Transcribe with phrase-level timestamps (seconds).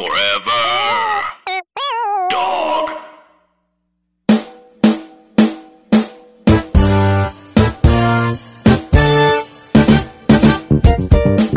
[0.00, 1.28] Forever.
[2.30, 2.88] Dog.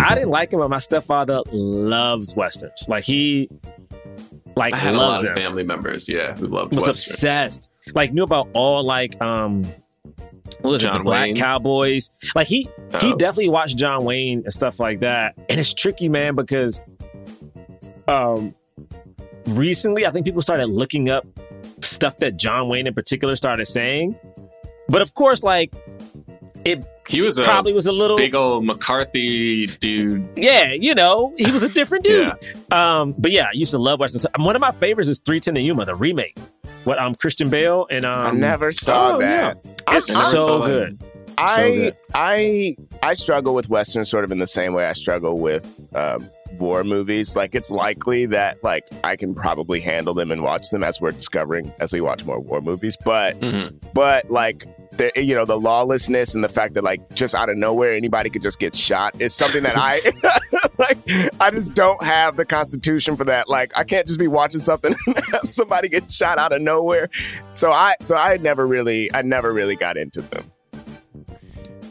[0.06, 2.86] I didn't like him, but my stepfather loves westerns.
[2.88, 3.50] Like he,
[4.56, 5.36] like I had a lot of them.
[5.36, 7.08] family members, yeah, who loved Was westerns.
[7.14, 7.70] obsessed.
[7.94, 9.64] Like knew about all like um,
[10.62, 11.36] what was it, John the Black Wayne?
[11.38, 12.10] Cowboys.
[12.36, 12.70] Like he
[13.00, 13.16] he Oh.
[13.16, 15.36] definitely watched John Wayne and stuff like that.
[15.50, 16.82] And it's tricky, man, because
[18.08, 18.54] um,
[19.48, 21.26] recently I think people started looking up
[21.82, 24.16] stuff that John Wayne in particular started saying.
[24.90, 25.74] But of course, like
[26.66, 30.28] it He was a probably was a little big old McCarthy dude.
[30.36, 32.34] yeah, you know, he was a different dude.
[32.72, 33.00] Yeah.
[33.02, 34.26] Um, but yeah, I used to love westerns.
[34.38, 36.38] One of my favorites is Three Ten to Yuma, the remake.
[36.84, 39.58] What um Christian Bale and um I never saw oh, that.
[39.90, 40.68] it's I so that.
[40.68, 41.04] good.
[41.38, 41.98] I good.
[42.14, 45.66] I I struggle with westerns sort of in the same way I struggle with
[45.96, 46.30] um,
[46.60, 47.36] war movies.
[47.36, 51.12] Like it's likely that like I can probably handle them and watch them as we're
[51.12, 52.98] discovering as we watch more war movies.
[53.04, 53.76] But Mhm.
[53.94, 54.66] but like
[54.98, 58.30] the you know the lawlessness and the fact that like just out of nowhere anybody
[58.30, 60.00] could just get shot is something that I
[60.78, 60.98] like.
[61.42, 63.50] I just don't have the constitution for that.
[63.50, 67.10] Like I can't just be watching something and have somebody get shot out of nowhere.
[67.56, 70.52] So I so I never really I never really got into them.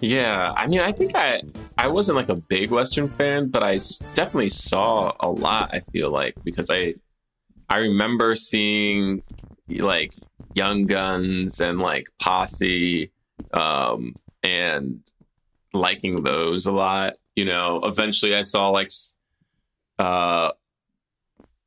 [0.02, 1.42] Yeah, I mean, I think I
[1.78, 3.78] I wasn't like a big Western fan, but I
[4.14, 5.70] definitely saw a lot.
[5.72, 6.94] I feel like because I
[7.68, 9.22] I remember seeing
[9.68, 10.12] like
[10.54, 13.12] Young Guns and like Posse,
[13.54, 15.08] um, and
[15.72, 17.14] liking those a lot.
[17.36, 18.90] You know, eventually I saw like
[20.00, 20.50] uh,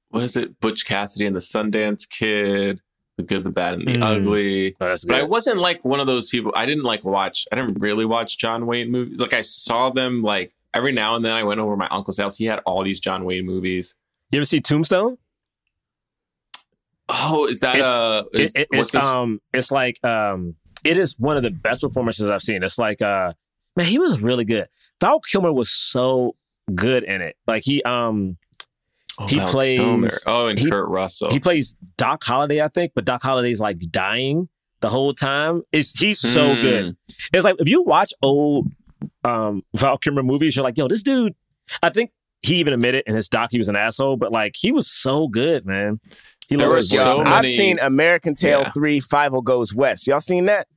[0.09, 2.81] what is it, Butch Cassidy and the Sundance Kid,
[3.17, 4.03] The Good, the Bad, and the Mm.
[4.03, 4.75] Ugly.
[4.81, 6.51] Oh, But I wasn't like one of those people.
[6.55, 7.47] I didn't like watch.
[7.51, 9.19] I didn't really watch John Wayne movies.
[9.21, 11.33] Like I saw them like every now and then.
[11.33, 12.37] I went over to my uncle's house.
[12.37, 13.95] He had all these John Wayne movies.
[14.31, 15.17] You ever see Tombstone?
[17.07, 18.23] Oh, is that It's- uh?
[18.33, 19.03] Is, It- it- it's this?
[19.03, 22.63] um, it's like um, it is one of the best performances I've seen.
[22.63, 23.33] It's like uh,
[23.75, 24.67] man, he was really good.
[24.99, 26.35] Val Kilmer was so
[26.73, 27.37] good in it.
[27.47, 28.37] Like he um,
[29.17, 30.09] Oh, he Val plays- Kilmer.
[30.27, 31.29] Oh, and he- Kurt Russell.
[31.31, 34.49] he plays Doc Holliday, I think, but Doc Holliday's like dying
[34.81, 35.61] the whole time.
[35.71, 36.61] It's he's so Mm.
[36.61, 36.97] good.
[37.33, 38.67] It's like if you watch old
[39.23, 41.33] um Val Kilmer movies, you're like, yo, this dude.
[41.81, 42.11] I think
[42.43, 45.27] he even admitted in his doc he was an asshole, but like he was so
[45.27, 45.99] good, man.
[46.47, 47.27] He There loves were so work.
[47.27, 48.71] I've seen American Tail Yeah.
[48.71, 50.05] 3 Fievel Goes West.
[50.05, 50.67] Y'all seen that?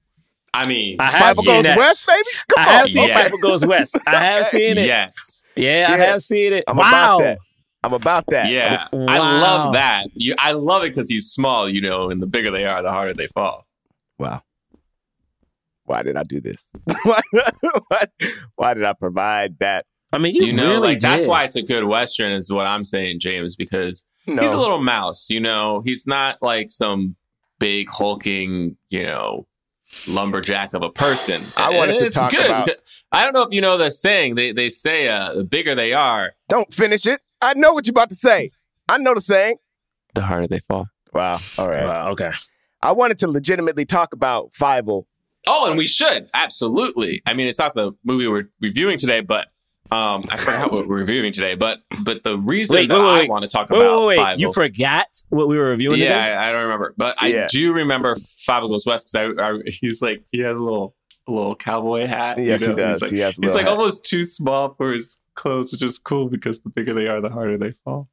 [0.54, 1.76] I mean, I have Fievel seen Goes that.
[1.76, 2.22] West, baby?
[2.54, 2.78] Come I on.
[2.78, 3.28] have seen Yeah.
[3.28, 3.98] Fievel Goes West.
[4.06, 4.86] I have seen it.
[4.86, 6.64] yes, Yeah, I have seen it.
[6.66, 7.36] I'm wow.
[7.82, 8.44] About that.
[8.44, 8.50] I'm about that.
[8.50, 8.86] yeah.
[9.08, 10.06] I love that.
[10.14, 12.90] You, I love it because he's small, you know, and the bigger they are, the
[12.90, 13.66] harder they fall.
[14.18, 14.42] Wow.
[15.84, 16.70] Why did I do this?
[17.04, 17.20] why,
[17.88, 18.04] why,
[18.56, 19.86] why did I provide that?
[20.12, 22.66] I mean, you, You know, really like that's why it's a good western, is what
[22.66, 24.42] I'm saying, James, because No.
[24.42, 25.80] he's a little mouse, you know.
[25.84, 27.16] He's not like some
[27.58, 29.46] big hulking, you know,
[30.06, 31.40] lumberjack of a person.
[31.56, 32.46] I wanted And to it's talk good.
[32.46, 32.68] about-
[33.12, 34.34] I don't know if you know the saying.
[34.34, 37.20] They they say uh, the bigger they are, Don't finish it.
[37.40, 38.50] I know what you're about to say.
[38.88, 39.56] I know the saying.
[40.14, 40.86] the harder they fall.
[41.12, 41.40] Wow.
[41.56, 41.84] All right.
[41.84, 42.30] Wow, okay.
[42.82, 45.04] I wanted to legitimately talk about Fievel
[45.46, 47.22] Oh, and we should absolutely.
[47.24, 49.46] I mean, it's not the movie we're reviewing today, but
[49.90, 51.54] um, I forgot what we're reviewing today.
[51.54, 53.30] But but the reason Wait, that wait, wait, I wait.
[53.30, 54.24] want to talk Wait, about wait, wait.
[54.24, 56.34] Fievel You forgot what we were reviewing yeah, today?
[56.36, 57.44] I, I don't remember, but Yeah.
[57.44, 60.94] I do remember Fievel Goes West because I, I he's like he has a little
[61.26, 62.38] a little cowboy hat.
[62.38, 63.00] you Yes, he does.
[63.00, 63.72] He's like, he has a he's little like hat.
[63.78, 67.30] almost too small for his clothes, which is cool because the bigger they are, the
[67.30, 68.08] harder they fall.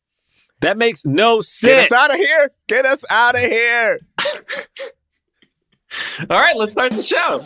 [0.62, 1.90] That makes no sense.
[1.90, 2.52] Get us out of here.
[2.68, 4.00] Get us out of here.
[6.30, 7.42] All right, let's start the show.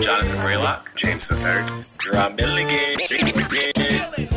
[0.00, 1.64] Jonathan Braylock, James the Third,
[1.98, 2.98] Jerah Milligan.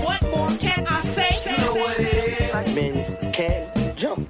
[0.03, 1.35] What more can I say?
[1.50, 2.51] You know what it is.
[2.51, 4.29] Black men can't jump.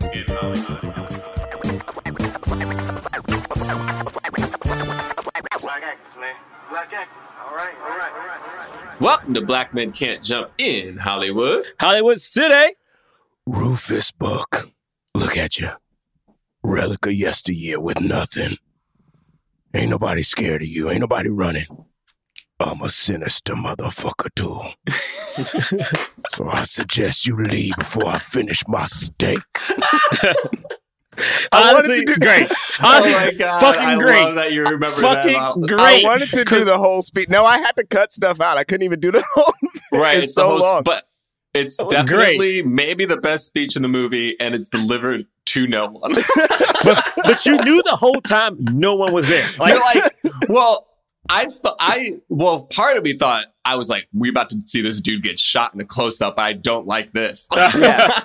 [5.62, 6.36] Black actors, man.
[6.70, 7.24] Black actors.
[7.46, 8.53] All right, all right, all right,
[9.04, 11.66] Welcome to Black Men Can't Jump in Hollywood.
[11.78, 12.76] Hollywood City.
[13.46, 14.70] Rufus Buck,
[15.14, 15.72] look at you.
[16.64, 18.56] Relic of yesteryear with nothing.
[19.74, 20.90] Ain't nobody scared of you.
[20.90, 21.66] Ain't nobody running.
[22.62, 24.62] I'm a sinister motherfucker too.
[26.30, 29.42] so I suggest you leave before I finish my steak.
[31.52, 32.48] I wanted to do- great.
[32.86, 33.60] Oh my god!
[33.62, 34.22] fucking I great.
[34.24, 35.52] love that you remember Fucking that.
[35.56, 35.80] about- great.
[35.80, 37.30] I wanted to do the whole speech.
[37.30, 38.58] No, I had to cut stuff out.
[38.58, 39.54] I couldn't even do the whole.
[39.92, 40.84] Right, It's it's, so the host, long.
[40.84, 41.04] but
[41.54, 46.14] it's definitely maybe the best speech in the movie, and it's delivered to no one.
[46.84, 49.48] but, but you knew the whole time no one was there.
[49.60, 50.14] Like, You're like,
[50.50, 50.88] well,
[51.30, 54.82] I thought I well, part of me thought I was like, we about to see
[54.82, 56.40] this dude get shot in a close up.
[56.40, 57.48] I don't like this.
[57.56, 58.20] Yeah.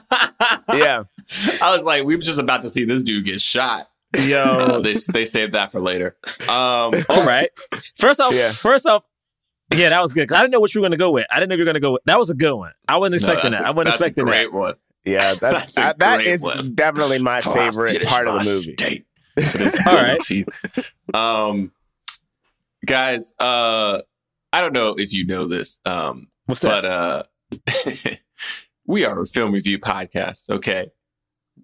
[0.72, 1.02] Yeah.
[1.62, 3.88] I was like, we were just about to see this dude get shot.
[4.16, 6.16] Uh, Yo, they they saved that for later.
[6.42, 6.48] Um,
[7.08, 7.50] all right.
[7.96, 8.52] First off, Yeah.
[8.52, 9.04] first off,
[9.74, 10.28] yeah, that was good.
[10.28, 11.26] 'Cause I didn't know what you were going to go with.
[11.30, 12.02] I didn't know you were going to go with.
[12.06, 12.72] That was a good one.
[12.88, 13.66] I wasn't expecting that's that.
[13.66, 14.52] a- I wasn't that's a expecting that.
[14.52, 14.74] one.
[15.04, 16.74] Yeah, that's, That's a that- that great is one.
[16.74, 18.74] definitely my Oh, favorite part of the movie.
[18.74, 19.06] steak
[19.86, 21.44] All right.
[21.48, 21.72] Um,
[22.86, 24.00] guys, uh,
[24.52, 26.82] I don't know if you know this, um, What's that?
[26.82, 28.14] but uh,
[28.86, 30.48] we are a film review podcast.
[30.50, 30.90] Okay,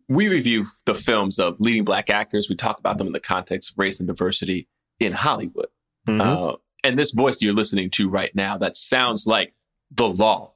[0.08, 2.48] we review the films of leading black actors.
[2.48, 4.68] We talk about them in the context of race and diversity
[5.00, 5.68] in Hollywood.
[6.06, 6.20] Mhm.
[6.20, 9.54] Uh, and this voice you're listening to right now that sounds like
[9.90, 10.52] the law.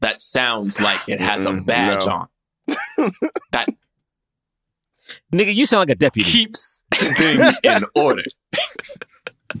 [0.00, 2.12] That sounds like it has a badge no.
[2.12, 3.12] on.
[3.52, 3.68] That
[5.32, 6.30] Nigga, you sound like a deputy.
[6.30, 8.24] keeps things in order.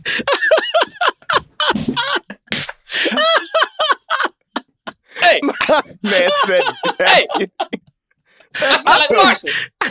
[5.20, 5.40] hey,
[6.02, 6.62] Man said,
[6.98, 7.26] Hey!
[8.56, 9.38] I sound like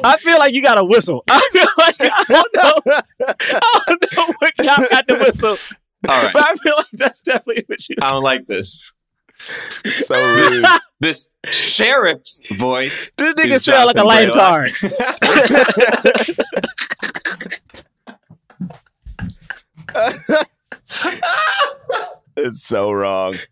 [0.04, 1.24] I feel like you got a whistle.
[1.30, 2.82] I feel like I don't know.
[2.88, 5.58] I don't know what y'all got the whistle,
[6.08, 7.96] All right, but I feel like that's definitely what you.
[8.02, 8.92] I don't like this.
[9.86, 10.66] so rude.
[11.00, 13.12] This sheriff's voice.
[13.18, 14.70] This nigga sound like a Jonathan lifeguard.
[22.38, 23.36] it's so wrong.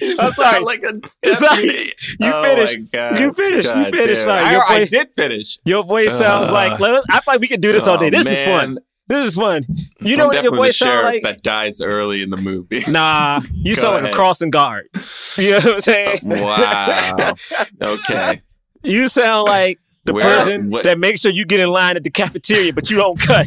[0.00, 0.60] You I'm sorry.
[0.64, 1.92] like a It's like- deputy.
[2.20, 2.78] you Oh finished.
[2.78, 3.18] my God.
[3.20, 3.68] You finished.
[3.68, 4.22] You God finished.
[4.22, 5.58] Sorry, I, your I voice- did finish.
[5.64, 6.80] Your voice sounds Uh, like.
[6.80, 8.06] let- I feel like we could do this all day.
[8.06, 8.78] Oh, This is fun.
[9.08, 9.64] This is fun.
[10.00, 11.22] You I'm know what your voice the sound sheriff like?
[11.24, 12.82] that dies early in the movie.
[12.88, 14.88] Nah, you Go sound like a crossing guard.
[15.36, 16.18] You know what I'm saying?
[16.24, 17.34] wow.
[17.82, 18.40] Okay.
[18.82, 22.04] You sound like the Where- person what- that makes sure you get in line at
[22.04, 23.46] the cafeteria, but you don't cut.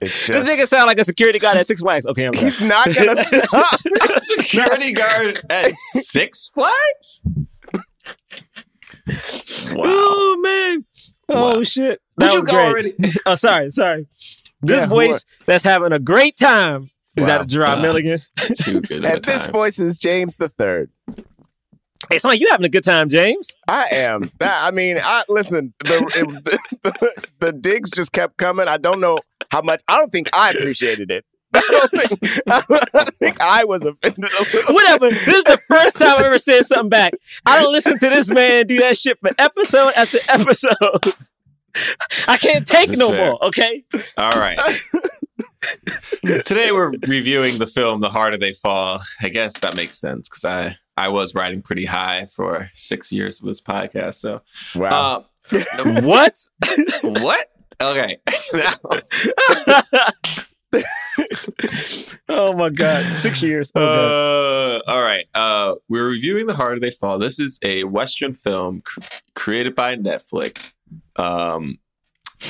[0.00, 2.06] It's This nigga sound like a security guard at Six Flags.
[2.06, 2.44] Okay, I'm done.
[2.44, 3.80] he's not gonna stop.
[4.20, 7.22] Security guard at Six Flags?
[9.72, 9.82] Wow.
[9.84, 10.84] Oh man.
[11.28, 11.62] Oh Wow.
[11.62, 12.00] shit.
[12.18, 12.64] That you was great.
[12.64, 12.92] already?
[13.26, 14.06] oh, sorry, sorry.
[14.62, 17.38] This Yeah, voice that's having a great time is Wow.
[17.38, 18.18] that Jerah Uh, Milligan.
[18.58, 19.52] Too good of a And this time.
[19.52, 20.90] voice is James the Third.
[22.10, 23.54] Hey, sound like you having a good time, James.
[23.66, 24.30] I am.
[24.38, 25.74] That I mean, I listen.
[25.80, 28.68] The, it, the, the digs just kept coming.
[28.68, 29.18] I don't know
[29.50, 29.82] how much.
[29.88, 31.24] I don't think I appreciated it.
[31.54, 32.62] I don't think, I
[32.92, 34.74] don't think I was offended a little.
[34.74, 35.08] Whatever.
[35.08, 37.14] this is the first time I ever said something back.
[37.44, 41.14] I don't listen to this man do that shit for episode after episode.
[42.28, 43.30] I can't take no fair.
[43.30, 43.44] more.
[43.46, 43.84] Okay.
[44.16, 44.58] All right.
[46.44, 49.00] Today we're reviewing the film The Harder They Fall.
[49.20, 53.40] I guess that makes sense because I, I was riding pretty high for six years
[53.40, 54.14] of this podcast.
[54.14, 54.40] So,
[54.74, 55.26] Wow.
[55.52, 56.34] uh, What?
[57.02, 57.48] what?
[57.80, 58.16] Okay.
[62.28, 63.12] oh my god.
[63.12, 63.70] Six years.
[63.74, 63.84] Okay.
[63.84, 65.26] Uh, all right.
[65.34, 67.18] Uh, we're reviewing The Harder They Fall.
[67.18, 69.00] This is a Western film cr-
[69.34, 70.72] created by Netflix.
[71.16, 71.78] Um,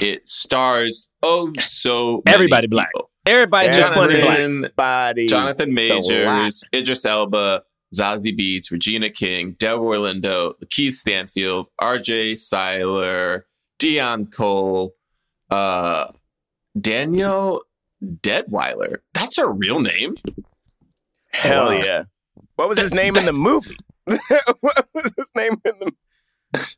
[0.00, 2.88] it stars oh so many Everybody black.
[2.94, 3.10] people.
[3.26, 4.36] Everybody just funny black.
[4.38, 5.26] Jonathan, Body.
[5.26, 6.64] Jonathan Majors.
[6.74, 7.62] Idris Elba,
[7.94, 12.34] Zazie Beetz, Regina King, Delroy Lindo, Keith Stanfield, R.J.
[12.34, 13.46] Cyler,
[13.78, 14.92] Deon Cole,
[15.50, 16.06] uh,
[16.80, 17.62] Daniel
[18.02, 18.98] Deadwyler.
[19.14, 20.16] That's her real name.
[21.30, 21.70] Hell Wow.
[21.70, 22.02] yeah.
[22.56, 23.76] What was his name in the movie?
[24.60, 25.92] what was his name in the?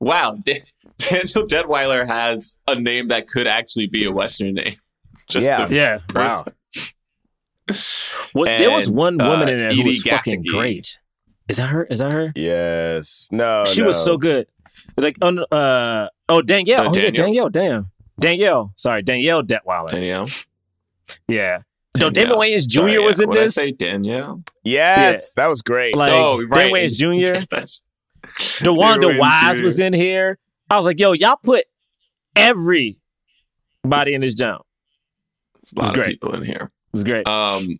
[0.00, 0.60] Wow, Da-
[0.98, 4.76] Daniel Deadwyler has a name that could actually be a Western name.
[5.28, 5.64] Just Yeah.
[5.66, 5.98] the Yeah.
[6.14, 6.44] Wow.
[8.34, 10.98] Well, there was one uh, woman in there who Edie was fucking great.
[11.48, 11.84] Is that her?
[11.84, 12.32] Is that her?
[12.34, 13.28] Yes.
[13.32, 13.64] No.
[13.64, 13.88] she no.
[13.88, 14.46] was so good.
[14.96, 16.88] Like on uh oh Danielle.
[16.88, 17.48] Uh, oh yeah, Danielle?
[17.48, 17.90] Damn.
[18.20, 18.72] Danielle.
[18.76, 19.90] Sorry, Danielle Deadwyler.
[19.90, 20.26] Danielle.
[21.26, 21.60] Yeah.
[21.96, 22.10] No.
[22.10, 22.78] Damon Wayans Jr.
[22.80, 23.22] Sorry, was yeah.
[23.22, 23.54] in What did I this.
[23.54, 24.42] say Danielle.
[24.62, 25.96] Yes, that was great.
[25.96, 26.64] Like Oh, right.
[26.64, 26.96] Damon Wayans
[27.40, 27.46] Jr.
[27.50, 27.82] That's
[28.60, 29.64] Damon Wayans Jr.
[29.64, 30.38] was in here.
[30.70, 31.64] I was like, yo, y'all put
[32.36, 32.98] everybody
[34.14, 34.62] in this jump.
[35.62, 36.06] It's a lot great.
[36.06, 36.70] of people in here.
[36.98, 37.28] It was great.
[37.28, 37.78] Um,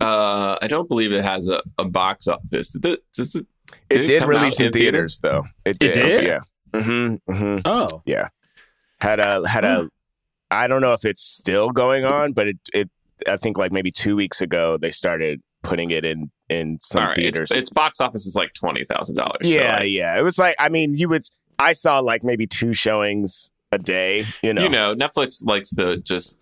[0.00, 2.70] uh, I don't believe it has a, a box office.
[2.70, 3.46] Did it, does it,
[3.90, 5.44] it did come release out in theaters, though.
[5.64, 5.94] It did.
[5.94, 6.24] did?
[6.24, 6.40] Yeah.
[6.72, 7.58] Mm-hmm, mm-hmm.
[7.64, 8.02] oh.
[8.06, 8.28] Yeah.
[9.00, 9.88] Had a had a.
[10.50, 12.90] I don't know if it's still going on, but it it.
[13.28, 17.08] I think like maybe two weeks ago they started putting it in in some All
[17.08, 17.50] right, theaters.
[17.50, 19.40] its, its box office is like twenty thousand dollars.
[19.42, 20.16] yeah, yeah.
[20.18, 21.24] It was like I mean, you would.
[21.58, 24.26] I saw like maybe two showings a day.
[24.42, 24.62] You know.
[24.62, 26.38] you know, Netflix likes to just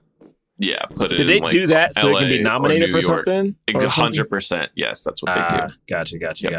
[0.59, 1.21] yeah put it.
[1.21, 1.27] In.
[1.27, 3.25] Did they like, do that so it can be nominated for York.
[3.27, 3.57] something?
[3.75, 3.87] Or?
[3.89, 4.71] Hundred percent.
[4.75, 6.53] Yes, that's what they Ah, gotcha, gotcha, Yep.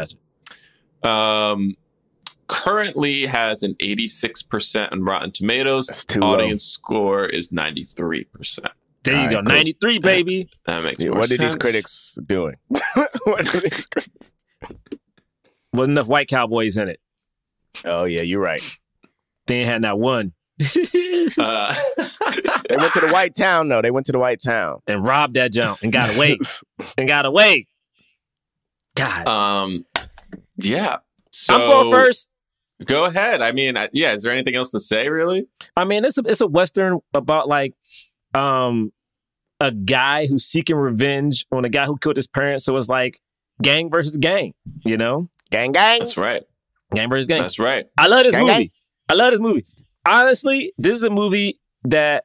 [1.02, 1.08] gotcha.
[1.08, 1.76] Um,
[2.48, 5.86] currently has an 86% on Rotten Tomatoes.
[5.86, 6.34] That's too low.
[6.34, 8.68] Audience score is 93%.
[9.04, 9.36] There you All go.
[9.42, 9.54] cool.
[9.54, 10.48] 93, baby.
[10.66, 12.56] That makes Yeah, more what are these critics doing?
[12.68, 14.34] what are these critics?
[15.72, 17.00] Wasn't enough white cowboys in it.
[17.84, 18.62] Oh yeah, you're right.
[19.46, 20.32] They ain't had not one.
[21.38, 21.74] Uh,
[22.68, 23.80] They went to the white town though.
[23.82, 24.80] They went to the white town.
[24.86, 26.38] and robbed that jump and got away.
[26.96, 27.66] and got away.
[28.96, 29.28] God.
[29.28, 29.84] um,
[30.56, 30.96] yeah.
[31.30, 32.28] So I'm going first.
[32.84, 33.42] Go ahead.
[33.42, 34.12] I mean, I, yeah.
[34.12, 35.46] Is there anything else to say, really?
[35.76, 37.74] I mean, it's a it's a western about like
[38.34, 38.92] um
[39.60, 42.64] a guy who's seeking revenge on a guy who killed his parents.
[42.64, 43.20] So it's like
[43.62, 45.28] gang versus gang, you know?
[45.50, 45.98] Gang gang.
[46.00, 46.42] That's right.
[46.94, 47.40] Gang versus gang.
[47.40, 47.86] That's right.
[47.98, 48.52] I love this Gang, movie.
[48.58, 48.70] gang.
[49.08, 49.64] I love this movie.
[50.06, 52.24] Honestly, this is a movie that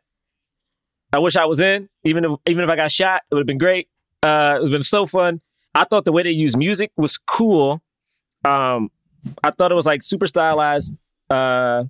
[1.11, 1.89] I wish I was in.
[2.03, 3.87] Even if even if I got shot, it would have been great.
[4.21, 5.41] Uh, it would have been so fun.
[5.75, 7.81] I thought the way they used music was cool.
[8.45, 8.89] Um,
[9.43, 10.95] I thought it was like super stylized.
[11.29, 11.85] Uh,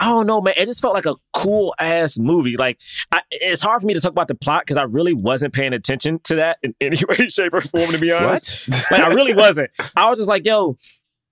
[0.00, 0.54] I don't know, man.
[0.56, 2.56] It just felt like a cool ass movie.
[2.56, 2.80] Like,
[3.12, 5.72] I, it's hard for me to talk about the plot because I really wasn't paying
[5.74, 7.90] attention to that in any way, shape, or form.
[7.92, 8.84] To be honest, What?
[8.90, 9.70] like I really wasn't.
[9.94, 10.76] I was just like, yo,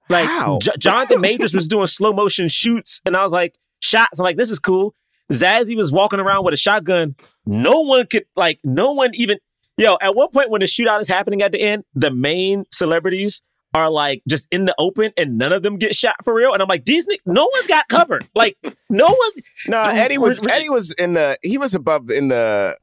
[0.09, 0.61] like?
[0.61, 4.19] J- Jonathan Majors was doing slow motion shoots, and I was like, shots.
[4.19, 4.95] I'm like, this is cool.
[5.33, 7.15] Zazie was walking around with a shotgun.
[7.47, 9.39] No one could like, no one even.
[9.77, 13.43] Yo, at one point when the shootout is happening at the end, the main celebrities
[13.75, 16.53] are like just in the open, and none of them get shot for real.
[16.53, 18.29] And I'm like, these, no one's got covered.
[18.37, 18.57] Like,
[18.89, 19.35] no one's.
[19.67, 22.77] No, Dude, Eddie was Eddie was in the he was above in the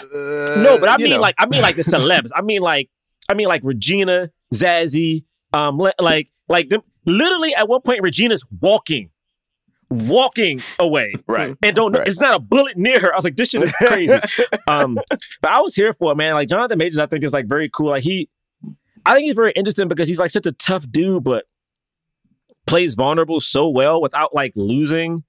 [0.00, 1.20] uh, No, but I mean know.
[1.20, 2.28] like I mean like the celebs.
[2.34, 2.88] I mean like
[3.28, 8.44] I mean like Regina, Zazie, um, li- like like them, literally at one point Regina's
[8.60, 9.10] walking,
[9.90, 11.56] walking away, Right.
[11.62, 11.92] and don't.
[11.92, 12.06] Right.
[12.06, 13.12] It's not a bullet near her.
[13.12, 14.14] I was like, this shit is crazy.
[14.68, 14.94] um,
[15.40, 16.34] but I was here for it, man.
[16.34, 17.88] Like Jonathan Majors, I think is like very cool.
[17.90, 18.28] Like he,
[19.04, 21.44] I think he's very interesting because he's like such a tough dude, but
[22.66, 25.24] plays vulnerable so well without like losing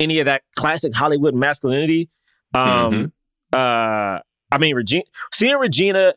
[0.00, 2.08] any of that classic Hollywood masculinity.
[2.54, 3.12] Um,
[3.52, 4.20] uh,
[4.50, 6.14] I mean, Regina, seeing Regina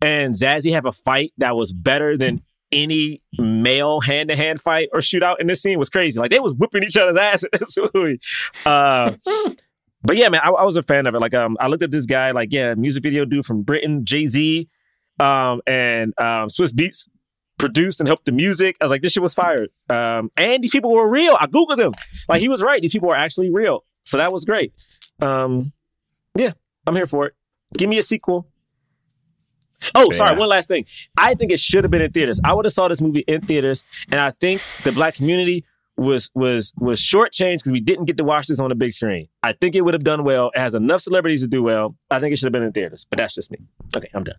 [0.00, 2.42] and Zazie have a fight that was better than
[2.74, 6.18] any male hand to hand fight or shootout in this scene was crazy.
[6.18, 8.20] Like they was whipping each other's ass in this movie.
[8.66, 9.12] Uh,
[10.02, 11.20] but yeah, man, I, I was a fan of it.
[11.20, 14.26] Like, um, I looked at this guy, like, yeah, music video dude from Britain, Jay
[14.26, 14.68] Z,
[15.18, 17.08] um, and um, Swizz Beatz
[17.58, 18.76] produced and helped the music.
[18.80, 19.70] I was like, this shit was fired.
[19.88, 21.36] Um, and these people were real.
[21.40, 21.94] I googled them.
[22.28, 22.82] Like, he was right.
[22.82, 23.84] These people were actually real.
[24.04, 24.72] So that was great.
[25.20, 25.72] Um,
[26.36, 26.52] yeah,
[26.86, 27.34] I'm here for it.
[27.76, 28.46] Give me a sequel.
[29.94, 30.36] Oh, sorry.
[30.36, 30.86] One last thing.
[31.16, 32.40] I think it should have been in theaters.
[32.44, 35.64] I would have saw this movie in theaters, and I think the black community
[35.96, 39.28] was was was shortchanged because we didn't get to watch this on the big screen.
[39.42, 40.50] I think it would have done well.
[40.54, 41.96] It has enough celebrities to do well.
[42.10, 43.58] I think it should have been in theaters, but that's just me.
[43.96, 44.36] Okay, I'm done.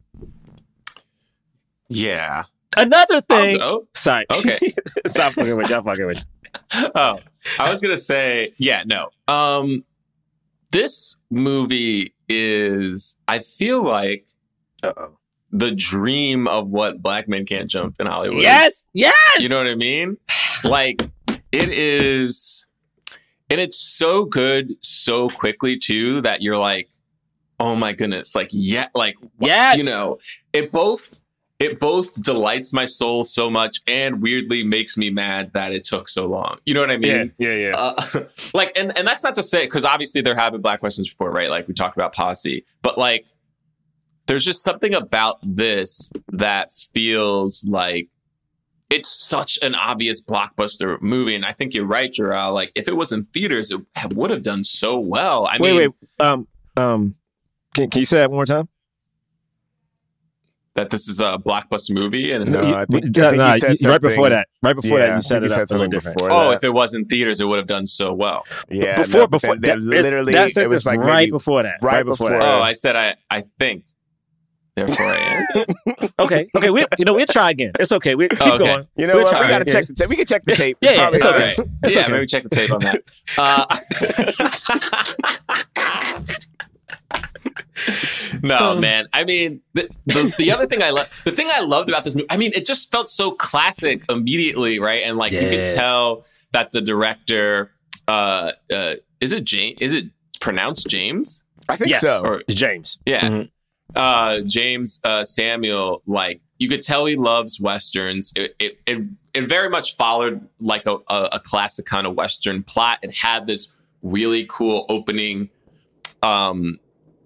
[1.87, 2.43] Yeah.
[2.75, 3.57] Another thing.
[3.57, 3.87] go.
[3.93, 4.25] Sorry.
[4.31, 4.73] Okay.
[5.07, 5.75] Stop fucking with you.
[5.75, 6.89] I'm fucking with you.
[6.95, 7.19] oh,
[7.59, 9.09] I was gonna say, yeah, no.
[9.27, 9.83] Um,
[10.71, 14.27] this movie is, I feel like,
[14.83, 15.17] Uh-oh.
[15.57, 18.41] The dream of what Black Men Can't Jump in Hollywood.
[18.41, 18.83] Yes.
[18.93, 19.13] Yes.
[19.39, 20.17] You know what I mean?
[20.63, 21.03] Like,
[21.51, 22.65] it is,
[23.51, 26.89] and it's so good so quickly too that you're like,
[27.59, 29.77] oh my goodness, like yeah, like Yes.
[29.77, 30.17] you know,
[30.53, 31.19] it both
[31.59, 36.09] it both delights my soul so much and weirdly makes me mad that it took
[36.09, 36.57] so long.
[36.65, 37.31] You know what I mean?
[37.37, 37.49] Yeah.
[37.51, 37.67] Yeah.
[37.67, 37.77] Yeah.
[37.77, 38.23] Uh,
[38.55, 41.31] like, and and that's not to say because obviously there have been black questions before,
[41.31, 41.49] right?
[41.49, 43.27] Like we talked about Posse, but like,
[44.27, 48.09] there's just something about this that feels like
[48.89, 52.51] it's such an obvious blockbuster movie, and I think you're right, Jerah.
[52.53, 53.81] Like, if it was in theaters, it
[54.13, 55.47] would have done so well.
[55.47, 55.71] I wait.
[55.71, 55.77] mean,
[56.19, 56.25] wait.
[56.27, 56.47] Um.
[56.77, 57.15] Um.
[57.73, 58.69] Can, can you say that one more time?
[60.75, 63.59] that this is a blockbuster movie, and No, You- I think- I you- think you
[63.59, 64.47] said you- right before that.
[64.61, 66.17] Right before yeah, that, you think set it said up a little something different.
[66.17, 66.57] before oh, that.
[66.57, 68.43] if it was in theaters, it would have done so well.
[68.69, 71.75] yeah, before no, before then- that, literally that it was like right maybe- before that.
[71.81, 72.59] right Right, before, before- that.
[72.59, 73.85] Oh, I said I I think.
[74.75, 75.65] Therefore, I am.
[76.19, 76.47] Okay.
[76.55, 76.69] Okay.
[76.69, 77.71] We you know we'll try again.
[77.79, 78.15] It's okay.
[78.15, 78.57] We keep okay.
[78.57, 78.87] going.
[78.95, 79.41] You know We'll what?
[79.41, 79.73] We gotta again.
[79.73, 80.09] check the tape.
[80.09, 80.77] We can check the tape.
[80.81, 81.55] Yeah, yeah, it's All okay.
[81.57, 81.67] right.
[81.83, 82.11] It's yeah, okay.
[82.11, 83.03] maybe check the tape on that.
[83.37, 83.65] Uh,
[88.41, 88.79] no, Um.
[88.79, 89.07] man.
[89.13, 92.15] I mean, the, the, the other thing I love, the thing I loved about this
[92.15, 95.03] movie, I mean, it just felt so classic immediately, right?
[95.03, 97.71] And like you could tell that the director,
[98.07, 99.77] uh, uh, is it James?
[99.81, 100.05] Is it
[100.39, 101.43] pronounced James?
[101.67, 102.01] I think Yes.
[102.01, 102.21] so.
[102.23, 102.99] Or James.
[103.05, 103.49] yeah, Mhm.
[103.93, 108.33] Uh, James uh, Samuel, like you could tell he loves westerns.
[108.35, 112.63] It it it, it very much followed like a, a, a classic kind of western
[112.63, 112.99] plot.
[113.03, 113.69] It had this
[114.01, 115.49] really cool opening
[116.23, 116.79] um,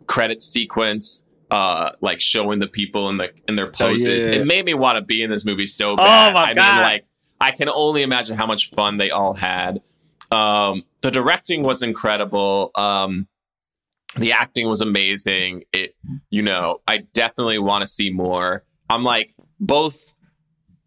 [0.08, 4.28] credit sequence, uh, like showing the people in the in their poses.
[4.28, 4.40] Oh, yeah.
[4.40, 6.34] It made me want to be in this movie so bad.
[6.34, 6.76] my I God.
[6.76, 7.06] mean, like
[7.40, 9.82] I can only imagine how much fun they all had.
[10.32, 12.72] Um, the directing was incredible.
[12.76, 13.28] Um,
[14.20, 15.64] the acting was amazing.
[15.74, 15.96] It,
[16.30, 18.64] you know, I definitely want to see more.
[18.90, 20.14] I'm like both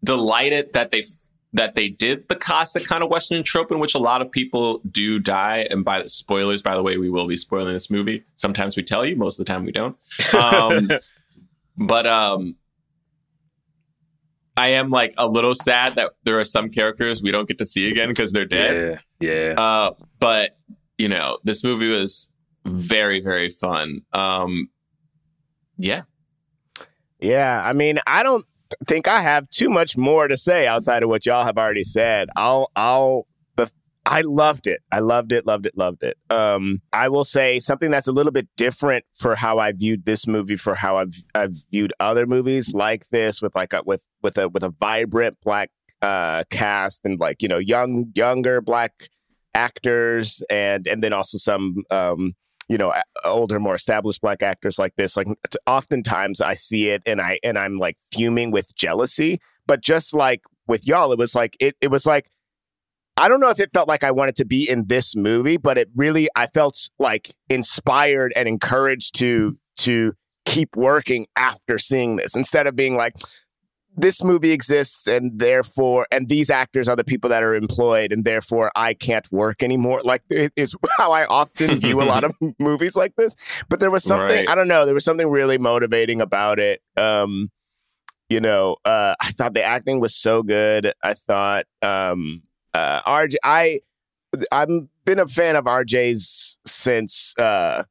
[0.03, 1.03] delighted that they
[1.53, 4.81] that they did the classic kind of Western trope in which a lot of people
[4.89, 5.67] do die.
[5.69, 8.23] And by the spoilers, by the way, we will be spoiling this movie.
[8.35, 9.95] Sometimes we tell you, most of the time we don't.
[10.33, 10.89] Um,
[11.77, 12.55] but um,
[14.57, 17.65] I am like a little sad that there are some characters we don't get to
[17.65, 18.99] see again because they're dead.
[19.19, 19.61] Yeah, yeah.
[19.61, 20.57] Uh, but
[20.97, 22.29] you know, this movie was
[22.65, 24.01] very, very fun.
[24.13, 24.69] Um,
[25.77, 26.03] yeah,
[27.19, 28.45] Yeah, I mean, I don't
[28.87, 32.29] think I have too much more to say outside of what y'all have already said.
[32.35, 33.27] I'll, I'll,
[34.05, 34.81] I loved it.
[34.91, 36.17] I loved it, loved it, loved it.
[36.29, 40.27] Um, I will say something that's a little bit different for how I viewed this
[40.27, 44.37] movie, for how I've, I've viewed other movies like this, with like a, with with
[44.37, 49.07] a with a vibrant black uh, cast and like you know young younger black
[49.53, 52.33] actors and and then also some um,
[52.73, 52.91] you know
[53.23, 55.27] older more established black actors like this like
[55.67, 60.41] oftentimes i see it and i and i'm like fuming with jealousy but just like
[60.65, 62.31] with y'all it was like it, it was like
[63.15, 65.77] i don't know if it felt like i wanted to be in this movie but
[65.77, 70.13] it really i felt like inspired and encouraged to to
[70.43, 73.13] keep working after seeing this instead of being like
[73.95, 78.25] this movie exists and therefore and these actors are the people that are employed and
[78.25, 80.01] therefore I can't work anymore.
[80.03, 83.35] Like it is how I often view a lot of movies like this.
[83.69, 84.49] But there was something Right.
[84.49, 86.81] I don't know there was something really motivating about it.
[86.97, 87.51] Um
[88.29, 90.93] you know uh I thought the acting was so good.
[91.03, 93.81] I thought um uh RJ I
[94.51, 94.69] I've
[95.05, 97.83] been a fan of RJ's since uh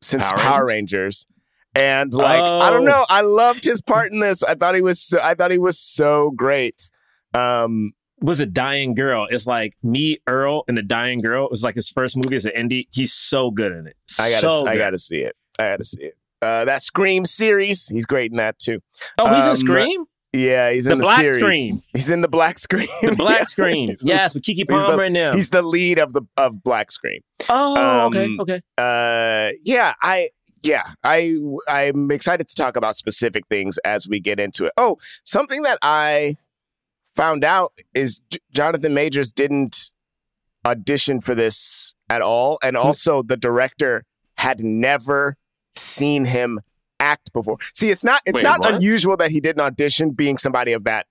[0.00, 1.26] since Power Power, Rangers?
[1.74, 2.90] And like I don't Oh.
[2.90, 4.42] know, I loved his part in this.
[4.42, 6.90] I thought he was so, I thought he was so great.
[7.34, 9.26] Um was a dying girl.
[9.30, 11.46] It's like me, Earl, and the dying girl.
[11.46, 12.86] It was like his first movie as an indie.
[12.92, 13.96] He's so good in it.
[14.20, 15.34] I gotta so I gotta see it.
[15.58, 16.14] I gotta see it.
[16.40, 18.80] Uh that Scream series, he's great in that too.
[19.18, 20.04] Oh, he's um, in Scream.
[20.34, 21.34] Yeah, he's in The the, Black series.
[21.36, 21.82] Scream.
[21.92, 22.88] He's in the Black Screen.
[23.02, 23.44] The Black Yeah.
[23.44, 23.96] Screen.
[24.02, 25.34] Yes, with Keke the- Palmer and them.
[25.34, 27.20] He's the lead of the of Black Screen.
[27.50, 28.60] oh, okay, um, okay.
[28.78, 30.30] uh yeah i
[30.62, 31.36] yeah i
[31.68, 35.78] i'm excited to talk about specific things as we get into it oh something that
[35.82, 36.36] i
[37.16, 39.90] found out is J- jonathan majors didn't
[40.64, 42.82] audition for this at all and Hmm.
[42.86, 44.04] also the director
[44.38, 45.36] had never
[45.74, 46.60] seen him
[47.00, 48.74] act before see it's not it's Wait, not what?
[48.74, 51.06] unusual that he didn't audition being somebody of that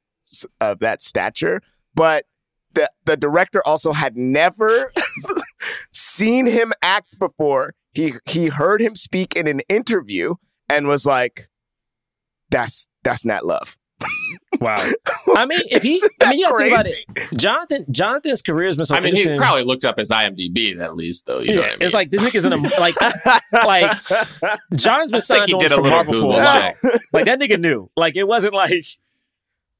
[0.61, 1.61] of that stature
[1.93, 2.25] but
[2.73, 4.93] the the director also had never
[5.91, 7.73] seen him act before.
[7.93, 10.35] He he heard him speak in an interview
[10.69, 11.49] and was like,
[12.49, 13.77] "That's that's not love."
[14.59, 14.77] Wow.
[15.35, 17.37] I mean, if he, I mean, you that gotta think about it.
[17.37, 20.95] Jonathan, Jonathan's career has been so I mean, he probably looked up his IMDb at
[20.95, 21.39] least, though.
[21.39, 21.81] You know yeah, what I mean?
[21.81, 22.95] it's like this nigga's in a like.
[23.51, 23.97] like
[24.75, 26.73] John's been I signed on did a for Marvel for a while.
[27.11, 27.89] Like that nigga knew.
[27.95, 28.85] Like it wasn't like,